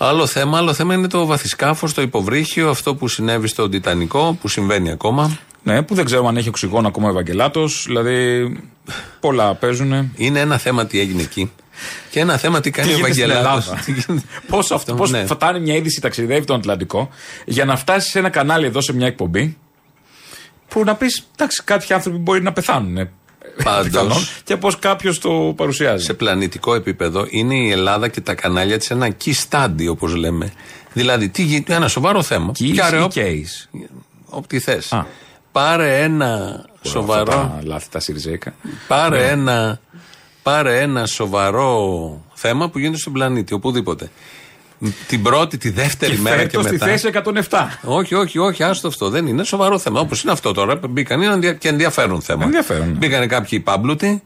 [0.00, 4.48] Άλλο θέμα, άλλο θέμα είναι το βαθισκάφος, το υποβρύχιο, αυτό που συνέβη στο Τιτανικό, που
[4.48, 5.38] συμβαίνει ακόμα.
[5.62, 7.84] Ναι, που δεν ξέρουμε αν έχει οξυγόνο ακόμα ο Ευαγγελάτος.
[7.86, 8.52] Δηλαδή,
[9.20, 10.12] πολλά παίζουν.
[10.16, 11.50] Είναι ένα θέμα τι έγινε εκεί.
[12.10, 13.66] Και ένα θέμα τι κάνει Τι ο γίνεται στην Ευαγγελάτος.
[13.86, 15.26] Ελλάδα; Πώ αυτό, πώς Ναι.
[15.26, 17.08] φτάνει μια είδηση, ταξιδεύει τον Ατλαντικό
[17.44, 19.56] για να φτάσεις σε ένα κανάλι εδώ σε μια εκπομπή
[20.68, 23.08] Που να πεις, εντάξει, κάποιοι άνθρωποι μπορεί να πεθάνουν.
[23.58, 26.04] Ε, Πάντως- πιθανόν, και πώς κάποιος το παρουσιάζει.
[26.04, 30.52] Σε πλανητικό επίπεδο είναι η Ελλάδα και τα κανάλια της ένα key study, όπως λέμε.
[30.92, 32.50] Δηλαδή, τι γίνεται, ένα σοβαρό θέμα.
[32.50, 33.80] Keys Κι άρα, ή όπ- case?
[34.24, 35.02] Ό,τι θες.
[35.52, 37.32] Πάρε ένα σοβαρό.
[37.32, 38.54] Αυτά τα λάθη τα Σιριζέικα.
[38.88, 39.26] Πάρε, Ναι.
[39.30, 39.80] ένα,
[40.42, 44.10] πάρε ένα σοβαρό θέμα που γίνεται στον πλανήτη, οπουδήποτε.
[45.08, 46.86] Την πρώτη, τη δεύτερη Και μέρα και φέτος στη μετά.
[46.86, 47.10] θέση
[47.50, 47.78] 107.
[47.82, 49.08] Όχι, όχι, όχι, άστο αυτό.
[49.08, 50.00] Δεν είναι σοβαρό θέμα.
[50.00, 50.80] Όπως είναι αυτό τώρα.
[50.88, 52.44] Μπήκαν, είναι ενδια- και ενδιαφέρον θέμα.
[52.44, 52.92] Ενδιαφέρον, ναι.
[52.92, 54.22] Μπήκαν κάποιοι πάμπλουτοι,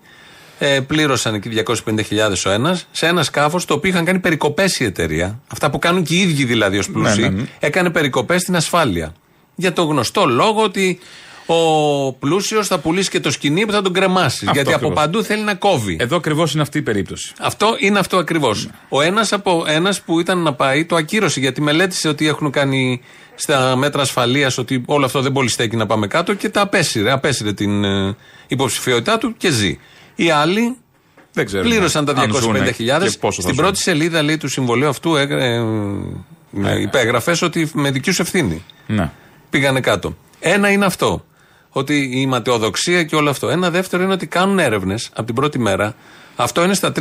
[0.59, 4.84] ε, πλήρωσαν εκεί 250.000 ο ένας, σε ένα σκάφος το οποίο είχαν κάνει περικοπές η
[4.84, 5.40] εταιρεία.
[5.53, 7.20] Αυτά που κάνουν και οι ίδιοι δηλαδή ως πλούσιοι.
[7.20, 7.46] Ναι, ναι, ναι.
[7.59, 9.12] Έκανε περικοπές στην ασφάλεια.
[9.55, 10.98] Για το γνωστό λόγο ότι
[11.47, 14.40] ο πλούσιος θα πουλήσει και το σκηνή που θα τον κρεμάσεις.
[14.40, 15.05] Αυτό Γιατί από ακριβώς.
[15.05, 15.97] παντού θέλει να κόβει.
[16.01, 17.32] Εδώ ακριβώς είναι αυτή η περίπτωση.
[17.40, 18.68] Αυτό είναι αυτό ακριβώς.
[18.88, 23.01] Ο ένας από ένας που ήταν να πάει το ακύρωσε γιατί μελέτησε ότι έχουν κάνει
[23.34, 27.12] στα μέτρα ασφαλείας ότι όλο αυτό δεν πολύ στέκει να πάμε κάτω και τα απέσυρε.
[27.12, 28.16] Απέσυρε την ε,
[28.49, 29.78] υποψηφιότητά του και ζει.
[30.14, 30.76] Οι άλλοι
[31.32, 32.72] Δεν ξέρουμε πλήρωσαν τα αν ζουνε 250.000.
[32.74, 33.57] και πόσο θα Στην ζουν.
[33.57, 35.22] πρώτη σελίδα λέει, του συμβολέου αυτού ε,
[36.64, 38.64] ε, υπέγραφες ότι με δική σου ευθύνη.
[38.86, 39.11] Ναι.
[39.51, 40.16] Πήγανε κάτω.
[40.40, 41.24] Ένα είναι αυτό.
[41.72, 43.48] Ότι η ματαιοδοξία και όλο αυτό.
[43.48, 45.94] Ένα δεύτερο είναι ότι κάνουν έρευνες από την πρώτη μέρα.
[46.36, 46.92] Αυτό είναι στα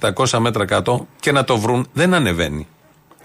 [0.00, 2.66] 3.700 μέτρα κάτω και να το βρουν δεν ανεβαίνει.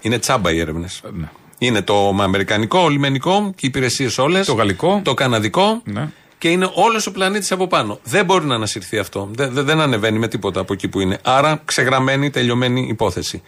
[0.00, 1.02] Είναι τσάμπα οι έρευνες.
[1.12, 1.28] Ναι.
[1.58, 4.46] Είναι το αμερικανικό, λιμενικό και οι υπηρεσίες όλες.
[4.46, 5.00] Το γαλλικό.
[5.04, 5.80] Το καναδικό.
[5.84, 6.08] Ναι.
[6.38, 7.98] Και είναι όλος ο πλανήτης από πάνω.
[8.04, 9.28] Δεν μπορεί να ανασυρθεί αυτό.
[9.32, 11.18] Δεν, δεν, δεν ανεβαίνει με τίποτα από εκεί που είναι.
[11.22, 13.42] Άρα ξεγραμμένη, τελειωμένη υπόθεση.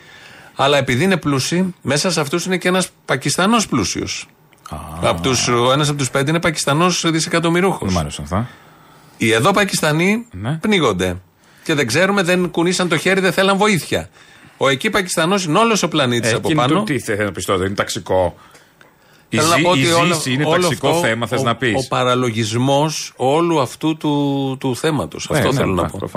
[0.56, 4.28] Αλλά επειδή είναι πλούσιοι, μέσα σε αυτούς είναι και ένας Πακιστανός πλούσιος.
[5.72, 7.88] Ένας από τους πέντε είναι Πακιστανός δισεκατομμυρούχος.
[7.88, 8.48] Δεν μ' άρεσαν αυτά.
[9.16, 10.58] Οι εδώ Πακιστανοί Ναι.
[10.60, 11.16] πνίγονται.
[11.64, 14.08] Και δεν ξέρουμε, δεν κουνήσαν το χέρι, δεν θέλαν βοήθεια.
[14.56, 16.74] Ο εκεί Πακιστανός είναι όλος ο πλανήτης από Εκείνο πάνω.
[16.74, 18.34] το τι θέλει να πεις τώρα, είναι ταξικό.
[19.28, 21.40] Η, Θέλω να ζή- πω η ότι όλο- ζήση είναι όλο ταξικό αυτό, θέμα, θες
[21.40, 25.28] ο- να πεις; Ο παραλογισμός όλου αυτού του, του θέματος.
[25.30, 26.08] αυτό θέλω να πω.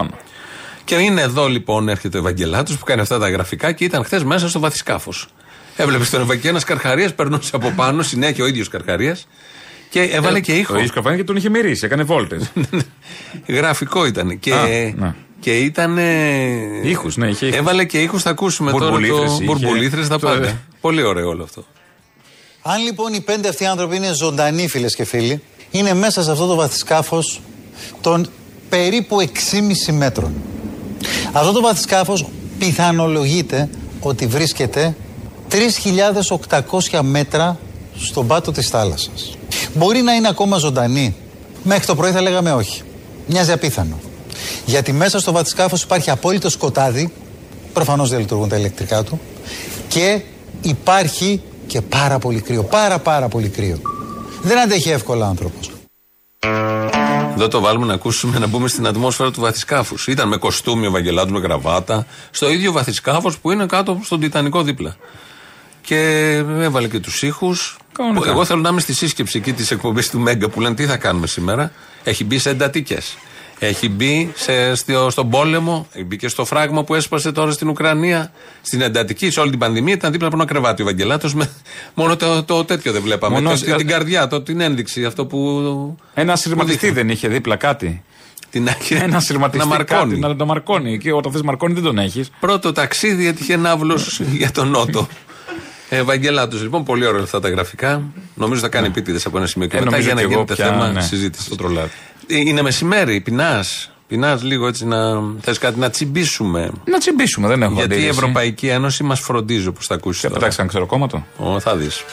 [0.83, 4.23] Και είναι εδώ λοιπόν, έρχεται ο Ευαγγελάτος που κάνει αυτά τα γραφικά και ήταν χθες
[4.23, 5.27] μέσα στο βαθισκάφος.
[5.75, 9.27] Έβλεπες τον Ευαγγελάτο, ένας Καρχαρίας περνούσε από πάνω, συνέχεια ο ίδιος Καρχαρίας.
[9.89, 10.73] Και έβαλε και ήχο.
[10.73, 12.51] Ε, Ο ίδιος καφέ και τον είχε μυρίσει, έκανε βόλτες.
[13.47, 14.39] Γραφικό ήταν.
[14.39, 14.65] Και, Α,
[14.97, 15.15] ναι.
[15.39, 15.97] και ήταν.
[16.83, 17.57] Ήχους, ναι, είχε ήχους.
[17.59, 18.85] Έβαλε και ήχους, θα ακούσουμε τώρα.
[18.85, 19.43] Μπουρμπουλήθρες Το είχε.
[19.43, 20.61] μπουρμπουλήθρες, τα Το- πάντα.
[20.81, 21.65] Πολύ ωραίο όλο αυτό.
[22.61, 25.41] Αν λοιπόν οι πέντε αυτοί άνθρωποι είναι ζωντανοί, φίλες και φίλοι,
[25.71, 27.41] είναι μέσα σε αυτό το βαθισκάφος
[28.01, 28.27] των
[28.69, 30.33] περίπου 6,5 μέτρων.
[31.31, 32.25] Αυτό το βαθισκάφος
[32.59, 33.69] πιθανολογείται
[33.99, 34.95] ότι βρίσκεται
[35.51, 37.57] 3.800 μέτρα
[37.97, 39.37] στον πάτο της θάλασσας.
[39.73, 41.15] Μπορεί να είναι ακόμα ζωντανή.
[41.63, 42.81] Μέχρι το πρωί θα λέγαμε όχι.
[43.27, 43.99] Μοιάζει απίθανο.
[44.65, 47.13] Γιατί μέσα στο βαθισκάφος υπάρχει απόλυτο σκοτάδι,
[47.73, 49.19] προφανώς δεν λειτουργούν τα ηλεκτρικά του,
[49.87, 50.21] και
[50.61, 52.63] υπάρχει και πάρα πολύ κρύο.
[52.63, 53.77] Πάρα πάρα πολύ κρύο.
[54.41, 55.71] Δεν αντέχει εύκολα άνθρωπος.
[57.33, 59.95] Εδώ το βάλουμε να ακούσουμε να μπούμε στην ατμόσφαιρα του βαθισκάφου.
[60.07, 64.61] Ήταν με κοστούμι ο Ευαγγελάτου, με γραβάτα, στο ίδιο βαθισκάφο που είναι κάτω στον Τιτανικό
[64.61, 64.95] δίπλα.
[65.81, 65.97] Και
[66.59, 67.77] έβαλε και τους ήχους.
[67.91, 68.29] Κανονικά.
[68.29, 70.97] Εγώ θέλω να είμαι στη σύσκεψη εκεί της εκπομπής του Μέγκα που λένε τι θα
[70.97, 71.71] κάνουμε σήμερα.
[72.03, 73.17] Έχει μπει σε εντατικές.
[73.59, 77.69] Έχει μπει σε, στο, στον πόλεμο, έχει μπει και στο φράγμα που έσπασε τώρα στην
[77.69, 78.31] Ουκρανία.
[78.61, 81.35] Στην εντατική, σε όλη την πανδημία ήταν δίπλα από ένα κρεβάτι ο Ευαγγελάτος.
[81.93, 83.35] Μόνο το, το τέτοιο δεν βλέπαμε.
[83.35, 85.37] Μόνο Το- σε- την καρδιά, το, την ένδειξη, αυτό που.
[86.13, 86.95] Ένα που σειρματιστή δείχνει.
[87.01, 88.03] δεν είχε δίπλα κάτι.
[88.49, 90.09] Την Ένα σειρματιστή να μαρκώνει.
[90.09, 90.97] κάτι, να το μαρκώνει.
[90.97, 92.29] Και όταν θες μαρκώνει δεν τον έχεις.
[92.39, 95.07] Πρώτο ταξίδι έτυχε ναύλος για τον Νότο.
[95.93, 98.01] Ευαγγελάτο, λοιπόν, πολύ ωραία αυτά τα γραφικά.
[98.35, 100.35] Νομίζω θα κάνει επίτηδες από ένα σημείο και Ε, μετά νομίζω για να και εγώ
[100.35, 101.47] γίνεται πια, θέμα ναι, συζήτησης.
[101.47, 101.89] το τρολάρι.
[102.27, 103.91] Είναι μεσημέρι, πεινάς.
[104.07, 104.97] Πεινάς λίγο έτσι να.
[105.41, 106.71] Θες κάτι να τσιμπήσουμε.
[106.85, 108.17] Να τσιμπήσουμε, δεν έχω Γιατί η αντίρρηση.
[108.19, 110.19] Ευρωπαϊκή Ένωση μας φροντίζει, όπως θα ακούσει.
[110.19, 111.25] Και πετάξαν ξεροκόμματο.
[111.37, 112.03] Ω, θα δεις.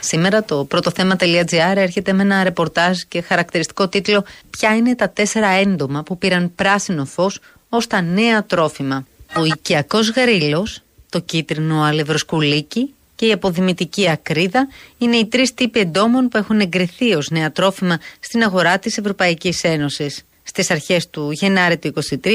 [0.00, 5.48] Σήμερα το πρώτο θέμα.gr έρχεται με ένα ρεπορτάζ και χαρακτηριστικό τίτλο Ποια είναι τα τέσσερα
[5.48, 7.38] έντομα που πήραν πράσινο φως
[7.68, 9.06] ως τα νέα τρόφιμα.
[9.36, 16.28] Ο οικιακός γρίλος, το κίτρινο αλευροσκουλίκι και η αποδημητική ακρίδα είναι οι τρεις τύποι εντόμων
[16.28, 20.24] που έχουν εγκριθεί ως νέα τρόφιμα στην αγορά της Ευρωπαϊκής Ένωσης.
[20.42, 21.92] Στις αρχές του Γενάρη του
[22.22, 22.28] 2023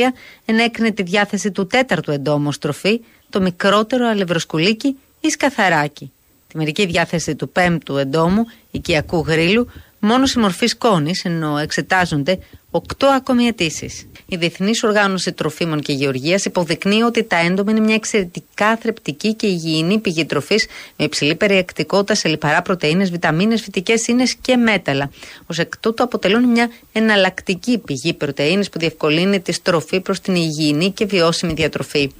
[0.45, 6.11] ενέκρινε τη διάθεση του τέταρτου εντόμου ως τροφή, το μικρότερο αλευροσκουλίκι ή σκαθαράκι.
[6.47, 9.67] Τη μερική διάθεση του πέμπτου εντόμου οικιακού γρήλου
[9.99, 12.39] μόνο σε μορφή σκόνης, ενώ εξετάζονται
[12.71, 14.05] οκτώ ακόμη αιτήσεις.
[14.25, 19.47] Η Διεθνής Οργάνωση Τροφίμων και Γεωργίας υποδεικνύει ότι τα έντομα είναι μια εξαιρετικά θρεπτική και
[19.47, 20.67] υγιεινή πηγή τροφής
[20.97, 25.11] με υψηλή περιεκτικότητα σε λιπαρά πρωτενε, βιταμίνες, φυτικές ίνες και μέταλλα.
[25.41, 30.91] Ω εκ τούτου αποτελούν μια εναλλακτική πηγή πρωτενη που διευκολύνει τη στροφή προς την υγιεινή
[30.91, 32.11] και βιώσιμη διατροφή.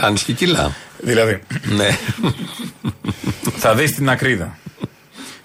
[0.00, 0.72] Χάνεις και κιλά.
[0.98, 1.42] Δηλαδή,
[1.76, 1.88] Ναι.
[3.56, 4.58] θα δεις την ακρίδα.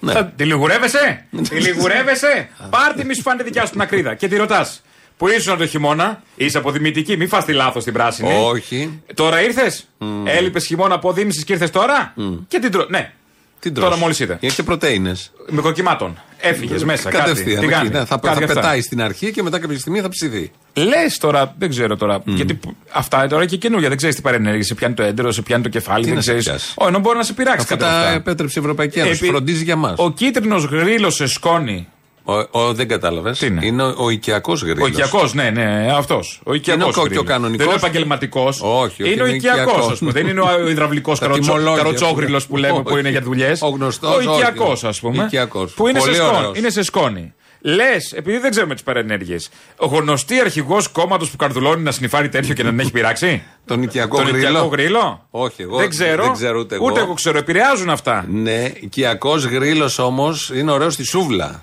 [0.00, 0.12] Ναι.
[0.12, 4.36] Θα- Τη λιγουρεύεσαι, τη λιγουρεύεσαι; Πάρ' μη σου φάνηκε δικιά σου την ακρίδα και τη
[4.36, 4.82] ρωτάς.
[5.16, 8.32] Που ήσουν το χειμώνα, είσαι αποδημητική, μη φας τη λάθος την πράσινη.
[8.44, 9.02] Όχι.
[9.14, 9.88] Τώρα ήρθες,
[10.24, 12.14] έλειπες χειμώνα αποδίμησης και ήρθες τώρα;
[12.48, 12.86] Και την τρώω.
[12.88, 13.12] Ναι,
[13.60, 14.38] Τι τώρα μόλις είδε.
[14.40, 15.14] Έχει και πρωτενε.
[15.50, 16.18] Μικροκυμάτων.
[16.40, 17.10] Έφυγες μέσα.
[17.10, 17.24] κάτι.
[17.24, 17.58] Κατευθείαν.
[17.60, 18.46] Τι εκεί, κάνει, ναι, θα, κάτι θα αυτά.
[18.46, 20.50] πετάει στην αρχή και μετά κάποια στιγμή θα ψηθεί.
[20.74, 22.22] Λες τώρα, δεν ξέρω τώρα.
[22.24, 23.88] Γιατί π- αυτά τώρα και καινούργια.
[23.88, 24.62] Δεν ξέρεις τι παρενέργεια.
[24.64, 26.00] Σε πιάνει το έντερο, σε πιάνει το κεφάλι.
[26.02, 26.48] Τι δεν να σε ξέρεις.
[26.48, 26.72] πιάσεις.
[26.76, 28.12] Όχι, ενώ μπορεί να σε πειράξει Αφού κάτι τα από αυτά.
[28.16, 29.14] επέτρεψε η Ευρωπαϊκή Ένωση.
[29.14, 29.94] Επί- Φροντίζει για μας.
[29.98, 31.88] Ο κίτρινος γρίλο σε σκόνη.
[32.24, 33.40] Ο, ο, δεν κατάλαβες.
[33.40, 34.84] Είναι, είναι ο, ο οικιακός γρήλο.
[34.84, 36.40] Ο οικιακός, ναι, ναι, αυτός.
[36.44, 36.80] Ο οικιακό.
[36.80, 37.56] Είναι ο κο- και ο κανονικός.
[37.58, 38.60] Δεν είναι ο επαγγελματικός.
[38.62, 39.92] Όχι, όχι, είναι ο είναι οικιακός, οικιακός.
[39.92, 40.10] α πούμε.
[40.12, 42.98] Δεν είναι ο υδραυλικός Τα τιμολόγια καροτσόγρυλος που- που λέμε που Όχι.
[42.98, 43.62] είναι για δουλειές.
[43.62, 44.86] Ο γνωστός, Ο οικιακός, όχι.
[44.86, 45.24] ας πούμε.
[45.24, 45.72] Οικιακός.
[45.72, 46.58] Που είναι σε, Πολύ σκόνη, ωραίος.
[46.58, 47.32] είναι σε σκόνη.
[47.62, 52.54] Λες, επειδή δεν ξέρουμε τις παρενέργειες, ο γνωστή αρχηγός κόμματος που καρδουλώνει να σνιφάρει τέτοιο
[52.54, 56.22] και να την έχει πειράξει; Τον οικιακό Τον γρήλο; οικιακό γρήλο; Όχι, εγώ Δεν ξέρω.
[56.22, 56.84] δεν ξέρω ούτε εγώ.
[56.86, 57.38] Ούτε εγώ ξέρω.
[57.38, 58.26] Επηρεάζουν αυτά.
[58.30, 61.62] Ναι, οικιακός γρήλος όμως είναι ωραίος στη σούβλα.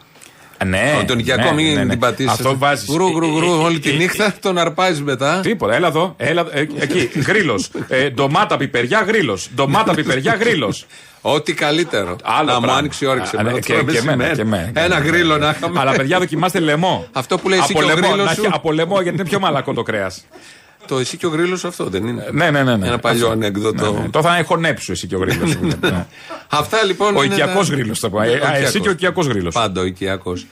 [0.66, 1.90] Ναι, Ο, τον οικιακό ναι, μην ναι, ναι.
[1.90, 2.32] την πατήσεις.
[2.32, 2.90] Αυτό βάζεις.
[2.90, 5.40] Γρου, γρου, γρου, Ε, ε, όλη τη ε, νύχτα, τον αρπάζεις μετά.
[5.40, 6.14] Τίποτα, έλα εδώ.
[6.18, 7.70] Έλα, ε, εκεί, γρήλος.
[7.88, 9.50] Ε, ντομάτα πιπεριά, γρήλος.
[9.56, 10.86] Ντομάτα πιπεριά, γρήλος.
[11.22, 12.16] Ό,τι καλύτερο.
[12.24, 12.78] Άλλο Να μου πράγμα.
[12.80, 13.36] άνοιξε η όρεξη.
[13.36, 14.36] Α, εμένα ναι, τώρα και- και εμένα, μεσημέρι.
[14.36, 15.12] και εμένα, και Ένα εμένα.
[15.12, 15.80] γρήλο να είχαμε.
[15.80, 17.08] Αλλά παιδιά, δοκιμάστε λαιμό.
[17.12, 18.42] Αυτό που λέει εσύ από και ο λαιμό, γρήλος να σου.
[18.44, 20.26] έχει- Από λαιμό, γιατί είναι πιο μαλακό το κρέας.
[20.88, 22.76] Το εσύ και ο γρήλος αυτό δεν είναι; Ναι, ναι, ναι.
[22.76, 22.88] ναι.
[22.88, 23.32] Ένα παλιό Αυτό.
[23.34, 23.92] ανέκδοτο.
[23.92, 24.10] Ναι, ναι.
[24.10, 25.58] Το θα έχω νέψου εσύ και ο γρήλος.
[26.50, 27.16] Αυτά λοιπόν.
[27.18, 28.22] Ο είναι οικιακός τα- γρήλος θα πω.
[28.22, 28.82] Ε, Ο α, Εσύ οικιακός.
[28.82, 29.54] και ο οικιακός γρήλος.
[29.54, 30.46] Πάντα ο οικιακός.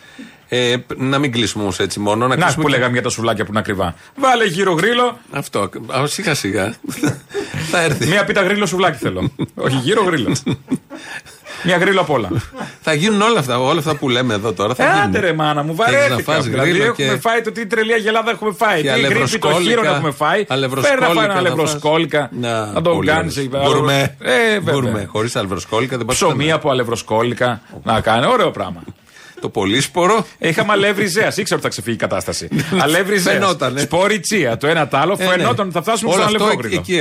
[0.48, 2.28] Ε, π- να μην κλείσουμε όμως έτσι μόνο.
[2.28, 3.96] Να, Να κλείσουμε που και- λέγαμε για τα σουβλάκια που είναι ακριβά.
[4.16, 5.18] Βάλε γύρω γρήλο.
[5.32, 5.70] Αυτό.
[5.88, 6.76] Α, σιγά σιγά.
[7.72, 8.08] θα έρθει.
[8.08, 9.32] Μία πίτα γρήλο σουβλάκι θέλω.
[9.56, 10.36] Όχι γύρω γρήλο.
[11.66, 12.30] Μία γρήλο απ' όλα.
[12.82, 14.76] θα γίνουν όλα αυτά, όλα αυτά που λέμε εδώ τώρα.
[14.76, 15.02] Θα Ε, γίνουν.
[15.02, 16.34] άντε ρε μάνα μου, Θέλεις να βαρέθηκα.
[16.34, 18.82] φας Δηλαδή γρήλο έχουμε και- φάει το τι τρελή αγελάδα έχουμε φάει.
[18.82, 19.70] Και Τι γρήπη το αλευροσκόλικα.
[19.82, 20.46] χείρο έχουμε φάει.
[20.48, 22.30] Αλευροσκόλικα Φέρνα φάει ένα θα αλευροσκόλικα.
[22.40, 23.38] Να, Να το πολύ κάνεις.
[23.38, 23.64] ωραίος.
[23.74, 24.16] Γκουρμέ.
[24.22, 24.90] Ε, Γκουρμέ.
[24.90, 25.08] βέβαια.
[25.12, 26.56] Χωρίς αλευροσκόλικα δεν πας Ψωμί πουθενά.
[26.56, 27.62] από αλευροσκόλικα.
[27.84, 28.26] Να κάνει.
[28.26, 28.84] Ωραίο πράγμα.
[29.42, 30.26] Το πολύσπορο.
[30.38, 31.38] Είχαμε αλεύρι ζέας.
[31.38, 32.48] Ήξερα ότι θα ξεφύγει η κατάσταση.
[32.84, 33.34] αλεύρι ζέας.
[33.36, 33.80] Φαινότανε.
[33.80, 34.58] Σπόρι τσία.
[34.58, 35.16] Το ένα τ' άλλο.
[35.20, 35.30] Ε, ναι.
[35.32, 36.80] Φαινόταν ότι θα φτάσουμε Όλο στον αυτό αλευρόγρυλο.
[36.80, 37.00] εκεί.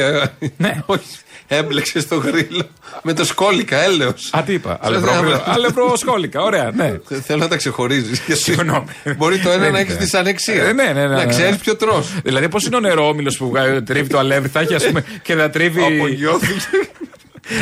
[1.46, 1.60] Ε, Ναι.
[1.60, 1.64] Όχι.
[1.64, 2.62] Έμπλεξε στο γρήλο
[3.02, 4.30] με το σκόλικα, έλεος.
[4.32, 4.78] Α, τι είπα.
[4.80, 5.42] αλευρόγρυλο.
[5.46, 6.42] Αλευροσκόλικα.
[6.42, 6.98] Ωραία, ναι.
[7.24, 8.22] Θέλω να τα ξεχωρίζεις.
[8.44, 8.86] Συγγνώμη.
[9.16, 10.02] Μπορεί το ένα Δεν να έχεις είναι.
[10.02, 10.64] δυσανεξία.
[10.64, 11.26] Ε, ναι, ναι, ναι, Να ναι.
[11.26, 12.04] ξέρεις ποιο τρώ.
[12.24, 15.34] Δηλαδή, πώς είναι ο νερόμιλο που βγάζει- τρίβει το αλεύρι, θα έχει ας πούμε και
[15.34, 15.80] θα τρίβει.
[16.00, 16.66] Απογειώθηκε.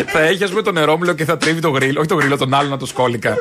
[0.06, 1.98] θα έχει ας πούμε το νερόμιλο και θα τρίβει το γρίλο.
[2.00, 3.36] Όχι το γρίλο, τον άλλον το σκόλικα.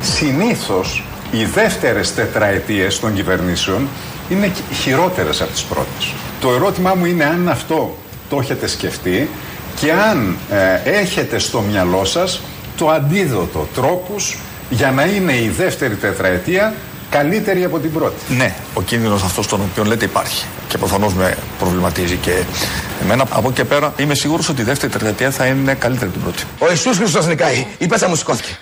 [0.00, 3.88] Συνήθως οι δεύτερες τετραετίες των κυβερνήσεων
[4.28, 6.12] είναι κι- χειρότερες από τις πρώτες.
[6.40, 7.96] Το ερώτημά μου είναι αν αυτό
[8.30, 9.28] το έχετε σκεφτεί
[9.80, 10.36] και αν
[10.84, 12.40] ε, έχετε στο μυαλό σας
[12.76, 14.38] το αντίδοτο τρόπους
[14.70, 16.74] για να είναι η δεύτερη τετραετία
[17.10, 18.34] καλύτερη από την πρώτη.
[18.36, 20.44] Ναι, ο κίνδυνος αυτός τον οποίο λέτε υπάρχει.
[20.68, 22.42] Και προφανώς με προβληματίζει και
[23.02, 23.22] εμένα.
[23.30, 26.22] Από εκεί και πέρα είμαι σίγουρος ότι η δεύτερη τετραετία θα είναι καλύτερη από την
[26.22, 26.42] πρώτη.
[26.58, 27.66] Ο Ιησούς Χριστός νικάει.
[27.78, 28.56] Η πέτσα μου σηκώθηκε.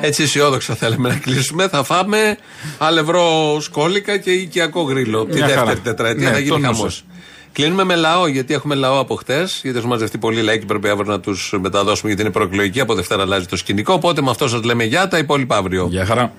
[0.00, 1.68] Έτσι αισιόδοξα θέλουμε να κλείσουμε.
[1.68, 2.36] Θα φάμε
[2.78, 5.24] αλευρό σκόλικα και οικιακό γρήλο.
[5.24, 5.56] Τη Μια χαρά.
[5.56, 6.80] δεύτερη τετραετία Ναι, θα γίνει το νου χαμός.
[6.92, 7.04] σας.
[7.52, 9.60] Κλείνουμε με λαό, γιατί έχουμε λαό από χτες.
[9.62, 12.80] Γιατί έχουν μαζευτεί πολλοί λαοί και πρέπει αύριο να τους μεταδώσουμε γιατί είναι προεκλογική.
[12.80, 13.92] Από Δευτέρα αλλάζει το σκηνικό.
[13.92, 15.86] Οπότε με αυτό σας λέμε γεια, τα υπόλοιπα αύριο.
[15.90, 16.32] Γεια χαρά.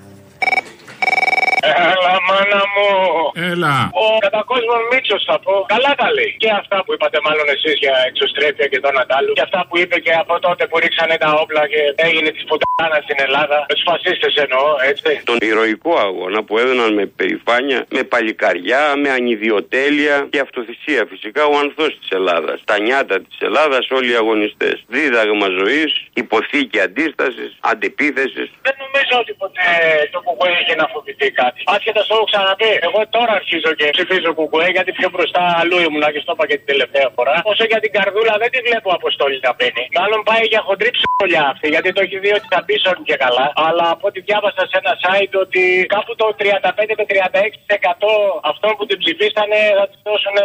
[1.60, 3.27] Έλα, μάνα μου.
[3.52, 3.74] Έλα.
[4.04, 5.54] Ο κατακόσμος Μίτσος θα πω.
[5.74, 6.32] Καλά τα λέει.
[6.42, 9.32] Και αυτά που είπατε, μάλλον εσείς για εξωστρέφεια και τον Αντάλου.
[9.38, 12.98] Και αυτά που είπε και από τότε που ρίξανε τα όπλα και έγινε της πουτάνα
[13.06, 13.66] στην Ελλάδα.
[13.68, 15.10] Τους φασίστες εννοώ, έτσι.
[15.24, 21.54] Τον ηρωικό αγώνα που έδωναν με περηφάνεια, με παλικαριά, με ανιδιοτέλεια και αυτοθυσία φυσικά ο
[21.62, 22.56] ανθός της Ελλάδας.
[22.64, 24.76] Τα νιάτα της Ελλάδας, όλοι οι αγωνιστές.
[24.86, 28.44] Δίδαγμα ζωής, υποθήκη αντίστασης, αντιπίθεση.
[28.66, 29.68] Δεν νομίζω ότι ποτέ
[30.12, 31.60] το κουκουέ είχε να φοβηθεί κάτι.
[31.74, 32.70] Άσχετα στο έχω ξαναπεί.
[32.86, 36.56] Εγώ τώρα αρχίζω και ψηφίζω κουκουέ γιατί πιο μπροστά αλλού ήμουν και στο είπα και
[36.60, 37.34] την τελευταία φορά.
[37.52, 39.84] Όσο για την καρδούλα δεν τη βλέπω αποστόλη να μπαίνει.
[40.00, 43.46] Μάλλον πάει για χοντρή ψωλιά αυτή γιατί το έχει δει ότι θα πείσουν και καλά.
[43.66, 45.62] Αλλά από ό,τι διάβασα σε ένα site ότι
[45.94, 48.08] κάπου το 35 με 36%
[48.50, 50.36] αυτών που την ψηφίσανε θα τη δώσουν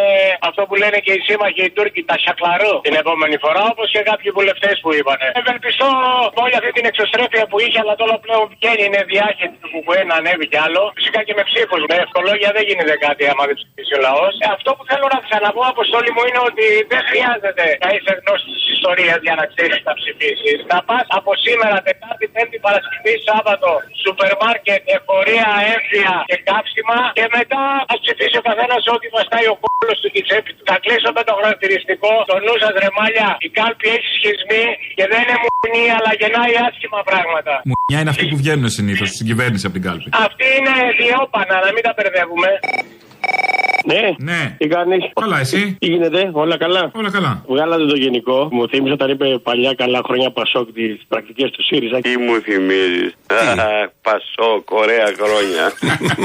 [0.50, 4.02] αυτό που λένε και οι σύμμαχοι οι Τούρκοι, τα σακλαρού την επόμενη φορά όπως και
[4.12, 5.28] κάποιοι βουλευτές που είπανε.
[5.42, 5.90] Ευελπιστώ
[6.36, 10.02] με όλη αυτή την εξωστρέφεια που είχε, αλλά τώρα πλέον βγαίνει, είναι διάχυτη του Κουκουέ
[10.12, 10.82] να ανέβει κι άλλο.
[10.98, 11.82] Φυσικά και με ψήφους.
[11.92, 14.34] Με ευκολόγια δεν γίνεται κάτι άμα δεν ψηφίσει ο λαός.
[14.56, 18.66] αυτό που θέλω να ξαναπώ, Αποστόλη μου, είναι ότι δεν χρειάζεται να είσαι γνώστης της
[18.78, 20.58] ιστορίας για να ξέρεις να ψηφίσεις.
[20.72, 23.70] Να πας από σήμερα, Τετάρτη, Πέμπτη, Παρασκευή, Σάββατο,
[24.04, 27.62] σούπερ μάρκετ, εφορία, έμφυα και κάψιμα και μετά
[27.92, 30.64] ας ψηφίσει ο καθένας ό,τι βαστάει ο κόλλο του και η τσέπη του.
[30.72, 32.12] Θα κλείσω με το χαρακτηριστικό.
[32.32, 34.66] Το νου σας ρεμάλια, η κάλπη έχει σχισμή
[34.98, 37.54] και δεν είναι μουνή, αλλά γεννάει άσχημα πράγματα.
[37.72, 40.08] Μουνιά είναι αυτοί που βγαίνουν συνήθως στην κυβέρνησης από την κάλπη.
[40.28, 42.50] Αυτή είναι διόπανα, να μην τα μπερδεύουμε.
[42.54, 42.88] it.
[43.86, 44.16] Ναι.
[44.18, 44.56] Ναι.
[44.58, 47.44] Τι κάνεις; Καλά, εσύ; Τι γίνεται, όλα καλά; Όλα καλά.
[47.48, 48.50] Βγάλατε το γενικό.
[48.52, 52.00] Μου θύμισε όταν είπε παλιά καλά χρόνια Πασόκ τις πρακτικές του ΣΥΡΙΖΑ.
[52.00, 53.16] Τι μου θυμίζεις;
[54.02, 55.66] Πασόκ, ωραία χρόνια.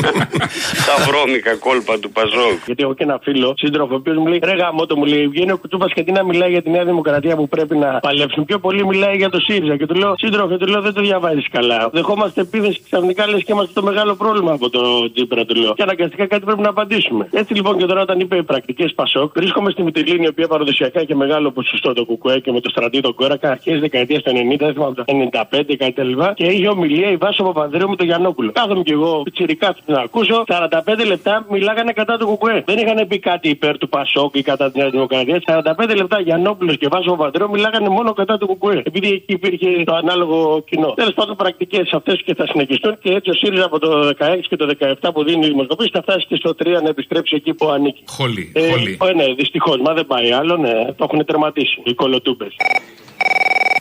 [0.89, 2.59] Τα βρώμικα κόλπα του Πασόκ.
[2.67, 5.29] Γιατί έχω και ένα φίλο σύντροφο, ο οποίος μου λέει: Ρε γαμό το μου λέει,
[5.29, 8.45] βγαίνει ο Κουτσούπα και τι να μιλάει για τη Νέα Δημοκρατία που πρέπει να παλέψουν.
[8.45, 9.77] Πιο πολύ μιλάει για το ΣΥΡΙΖΑ.
[9.77, 11.91] Και του λέω: Σύντροφε, του λέω δεν το διαβάζεις καλά.
[11.93, 15.75] Δεχόμαστε επίθεση ξαφνικά λες και είμαστε το μεγάλο πρόβλημα από το Τζίπρα, του λέω.
[15.75, 17.29] Και αναγκαστικά κάτι πρέπει να απαντήσουμε.
[17.31, 21.15] Έτσι λοιπόν και τώρα όταν είπε πρακτικές Πασόκ, βρίσκομαι στη Μητυλίνη, η οποία παραδοσιακά έχει
[21.15, 24.73] μεγάλο ποσοστό το κουκουέ και με το στρατή το κόρακα αρχές δεκαετίας του 90, δεν
[24.73, 28.53] θυμάμαι, το 95 κάτι τα Και είχε ομιλία η Βάσο Παπανδρέου με τον Γιαννόπουλο.
[28.53, 30.45] Κάθομαι κι εγώ πιτσυρικά τους να ακούσω.
[30.47, 32.63] 45 λεπτά μιλάγανε κατά του κουκουέ.
[32.67, 35.43] Δεν είχαν πει κάτι υπέρ του Πασόκ ή κατά της Νέας Δημοκρατίας.
[35.47, 38.83] 45 λεπτά Γιαννόπουλος και Βάσο Παπανδρέου μιλάγανε μόνο κατά του κουκουέ.
[38.85, 40.93] Επειδή εκεί υπήρχε το ανάλογο κοινό.
[40.97, 44.57] Τέλος πάντων πρακτικές αυτές και θα συνεχιστούν και έτσι ο ΣΥΡΙΖΑ από το 16 και
[44.57, 47.69] το 17 που δίνει η δημοσκοπήση θα φτάσει και στο 3 να επιστρέψει εκεί που
[47.69, 48.03] ανήκει.
[48.07, 48.53] Χολή.
[48.55, 48.99] Ε, χολή.
[49.07, 52.57] ε, ναι, δυστυχώς, μα δεν πάει άλλο, ναι, το έχουν τερματίσει οι κολοτούμπες.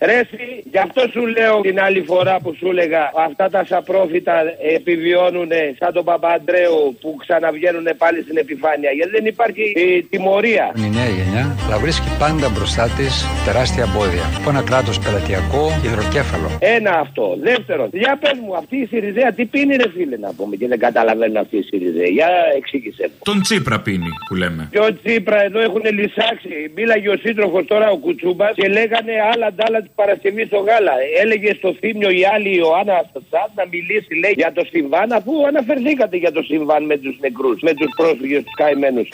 [0.02, 4.34] Ρε εσύ, γι' αυτό σου λέω την άλλη φορά που σου έλεγα αυτά τα σαπρόφητα
[4.76, 8.92] επιβιώνουν σαν τον Παπαντρέου που ξαναβγαίνουν πάλι στην επιφάνεια.
[8.92, 10.74] Γιατί δεν υπάρχει ε, τιμωρία.
[10.76, 14.26] Η νέα γενιά θα βρίσκει πάντα μπροστά της τεράστια εμπόδια.
[14.40, 16.50] Από ένα κράτος πελατειακό υδροκέφαλο.
[16.60, 17.38] Ένα αυτό.
[17.42, 20.80] Δεύτερον, για πες μου, αυτή η Σιριζέα τι πίνει, ρε φίλε, να πούμε και δεν
[20.80, 22.08] καταλαβαίνουν αυτή η Σιριζέα.
[22.08, 23.18] Για εξήγησε μου.
[23.24, 24.68] Τον Τσίπρα πίνει που λέμε.
[24.72, 26.72] Και ο Τσίπρα εδώ έχουν λυσάξει.
[26.76, 30.94] Μίλαγε ο σύντροφος τώρα ο Κουτσούμπας και λέγανε άλλα ντάλα την Παρασκευή στο γάλα.
[31.22, 36.18] Έλεγε στο θύμιο η άλλη Ιωάννα Σασάτ να μιλήσει λέει για το συμβάν αφού αναφερθήκατε
[36.18, 39.10] για το συμβάν με τους νεκρούς, με τους πρόσφυγες, τους καημένους.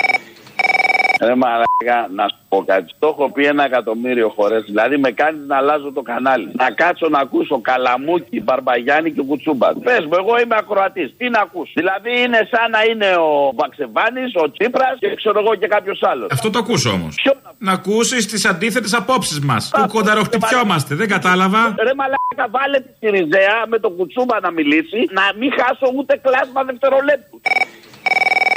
[1.21, 2.93] Ρε μαλάκα, να σου πω κάτι.
[2.99, 4.63] Το έχω πει ένα εκατομμύριο φορές.
[4.63, 6.49] Δηλαδή με κάνεις να αλλάζω το κανάλι.
[6.53, 9.73] Να κάτσω να ακούσω Καλαμούκι, Μπαρμπαγιάννη και Κουτσούμπα.
[9.73, 11.13] Πες μου, εγώ είμαι ακροατής.
[11.17, 11.71] Τι να ακούσω.
[11.75, 16.27] Δηλαδή είναι σαν να είναι ο Βαξεβάνης, ο Τσίπρας και ξέρω εγώ και κάποιος άλλος.
[16.31, 17.15] Αυτό το ακούσω όμως.
[17.57, 19.71] Να ακούσεις τις αντίθετες απόψεις μας.
[19.73, 20.95] Που κονταροχτυπιόμαστε.
[20.95, 21.61] Δεν κατάλαβα.
[21.87, 24.99] Ρε μαλάκα, βάλε τη Σιριζέα με τον Κουτσούμπα να μιλήσει.
[25.11, 27.41] Να μην χάσω ούτε κλάσμα δευτερολέπτου.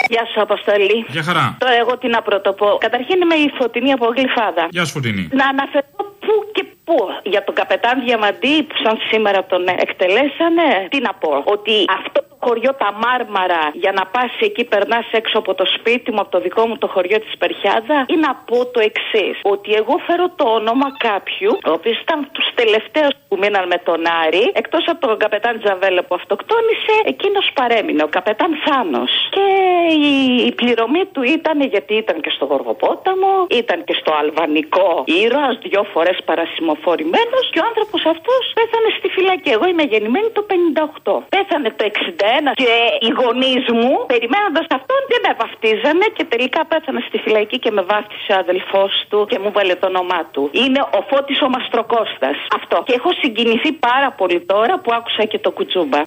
[0.09, 0.99] Γεια σου, Αποστολή.
[1.09, 1.57] Για χαρά.
[1.59, 2.79] Τώρα εγώ τι να πρωτοπώ.
[2.81, 4.65] Καταρχήν είμαι η Φωτεινή από Γλυφάδα.
[4.71, 5.29] Γεια σου, Φωτεινή.
[5.33, 10.69] Να αναφερθώ πού και πού για τον καπετάν Διαμαντή που σαν σήμερα τον εκτελέσανε.
[10.91, 11.43] Τι να πω.
[11.45, 16.09] Ότι αυτό το χωριό τα Μάρμαρα για να πας εκεί περνάς έξω από το σπίτι
[16.13, 19.35] μου, από το δικό μου το χωριό της Περχιάδα ή να πω το εξής.
[19.55, 24.01] Ότι εγώ φέρω το όνομα κάποιου ο οποίος ήταν τους τελευταίους που μείναν με τον
[24.23, 29.13] Άρη εκτός από τον καπετάν Τζαβέλα που αυτοκτόνησε εκείνος παρέμεινε, ο καπετάν Θάνος.
[29.35, 29.47] Και
[30.11, 30.15] η,
[30.49, 33.33] η πληρωμή του ήταν γιατί ήταν και στο Γοργοπόταμο,
[33.63, 34.91] ήταν και στο Αλβανικό
[35.23, 39.51] ήρωας, δυο φορές παρασημοφορημένος και ο άνθρωπος αυτός πέθανε στη φυλακή.
[39.57, 40.43] Εγώ είμαι γεννημένη το
[41.05, 41.13] 58.
[41.35, 42.73] Πέθανε το 61 και
[43.05, 47.83] οι γονείς μου, περιμένοντας αυτόν, δεν με βαφτίζανε και τελικά πέθανε στη φυλακή και με
[47.91, 50.43] βάφτισε ο αδελφός του και μου βάλε το όνομά του.
[50.53, 52.37] Είναι ο Φώτης ο Μαστροκώστας.
[52.59, 52.77] Αυτό.
[52.87, 56.01] Και έχω συγκινηθεί πάρα πολύ τώρα που άκουσα και το κουτσούμπα.